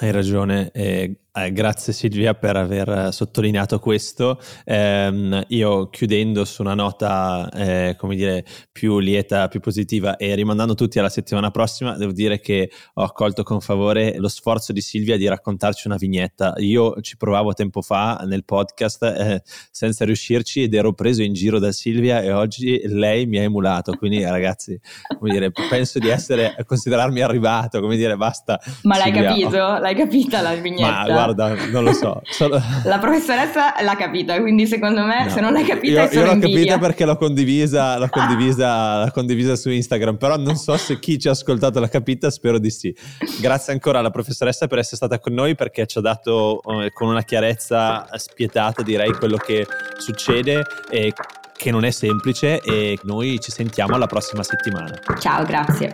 Hai 0.00 0.12
ragione, 0.12 0.70
eh, 0.72 1.22
eh, 1.44 1.52
grazie 1.52 1.92
Silvia 1.92 2.34
per 2.34 2.56
aver 2.56 3.12
sottolineato 3.12 3.78
questo. 3.78 4.40
Eh, 4.64 5.44
io 5.48 5.88
chiudendo 5.88 6.44
su 6.44 6.62
una 6.62 6.74
nota, 6.74 7.48
eh, 7.54 7.96
come 7.98 8.16
dire, 8.16 8.44
più 8.72 8.98
lieta, 8.98 9.48
più 9.48 9.60
positiva 9.60 10.16
e 10.16 10.34
rimandando 10.34 10.74
tutti 10.74 10.98
alla 10.98 11.08
settimana 11.08 11.50
prossima, 11.50 11.96
devo 11.96 12.12
dire 12.12 12.40
che 12.40 12.70
ho 12.94 13.02
accolto 13.02 13.42
con 13.42 13.60
favore 13.60 14.18
lo 14.18 14.28
sforzo 14.28 14.72
di 14.72 14.80
Silvia 14.80 15.16
di 15.16 15.26
raccontarci 15.26 15.86
una 15.86 15.96
vignetta. 15.96 16.54
Io 16.58 17.00
ci 17.00 17.16
provavo 17.16 17.52
tempo 17.52 17.82
fa 17.82 18.22
nel 18.24 18.44
podcast 18.44 19.02
eh, 19.02 19.42
senza 19.70 20.04
riuscirci 20.04 20.62
ed 20.62 20.74
ero 20.74 20.92
preso 20.92 21.22
in 21.22 21.32
giro 21.32 21.58
da 21.58 21.72
Silvia 21.72 22.20
e 22.20 22.32
oggi 22.32 22.80
lei 22.86 23.26
mi 23.26 23.38
ha 23.38 23.42
emulato. 23.42 23.96
Quindi 23.96 24.22
ragazzi, 24.22 24.78
come 25.18 25.30
dire, 25.32 25.50
penso 25.50 25.98
di 25.98 26.08
essere, 26.08 26.56
considerarmi 26.66 27.20
arrivato, 27.20 27.80
come 27.80 27.96
dire, 27.96 28.16
basta. 28.16 28.60
Ma 28.82 28.96
l'hai 28.96 29.12
Silvia, 29.12 29.28
capito? 29.28 29.56
Oh. 29.56 29.78
L'hai 29.78 29.94
capita 29.94 30.40
la 30.40 30.54
vignetta? 30.54 31.12
Ma 31.12 31.27
guarda, 31.34 31.66
non 31.70 31.84
lo 31.84 31.92
so. 31.92 32.20
Sono... 32.24 32.60
La 32.84 32.98
professoressa 32.98 33.74
l'ha 33.82 33.96
capita, 33.96 34.40
quindi 34.40 34.66
secondo 34.66 35.04
me 35.04 35.24
no. 35.24 35.30
se 35.30 35.40
non 35.40 35.52
l'hai 35.52 35.64
capita 35.64 36.04
io, 36.04 36.10
io 36.10 36.24
l'ho 36.24 36.32
invidia. 36.32 36.56
capita 36.56 36.78
perché 36.78 37.04
l'ho 37.04 37.16
condivisa, 37.16 37.98
l'ho, 37.98 38.08
condivisa, 38.10 39.04
l'ho 39.04 39.10
condivisa 39.10 39.56
su 39.56 39.70
Instagram, 39.70 40.16
però 40.16 40.36
non 40.36 40.56
so 40.56 40.76
se 40.76 40.98
chi 40.98 41.18
ci 41.18 41.28
ha 41.28 41.32
ascoltato 41.32 41.80
l'ha 41.80 41.88
capita, 41.88 42.30
spero 42.30 42.58
di 42.58 42.70
sì. 42.70 42.94
Grazie 43.40 43.72
ancora 43.72 43.98
alla 43.98 44.10
professoressa 44.10 44.66
per 44.66 44.78
essere 44.78 44.96
stata 44.96 45.18
con 45.18 45.32
noi 45.32 45.54
perché 45.54 45.86
ci 45.86 45.98
ha 45.98 46.00
dato 46.00 46.60
eh, 46.62 46.90
con 46.92 47.08
una 47.08 47.22
chiarezza 47.22 48.06
spietata 48.14 48.82
direi 48.82 49.12
quello 49.12 49.36
che 49.36 49.66
succede 49.98 50.64
e 50.90 51.12
che 51.56 51.70
non 51.70 51.84
è 51.84 51.90
semplice 51.90 52.60
e 52.60 52.98
noi 53.02 53.38
ci 53.40 53.50
sentiamo 53.50 53.94
alla 53.94 54.06
prossima 54.06 54.42
settimana. 54.42 54.94
Ciao, 55.18 55.44
grazie. 55.44 55.92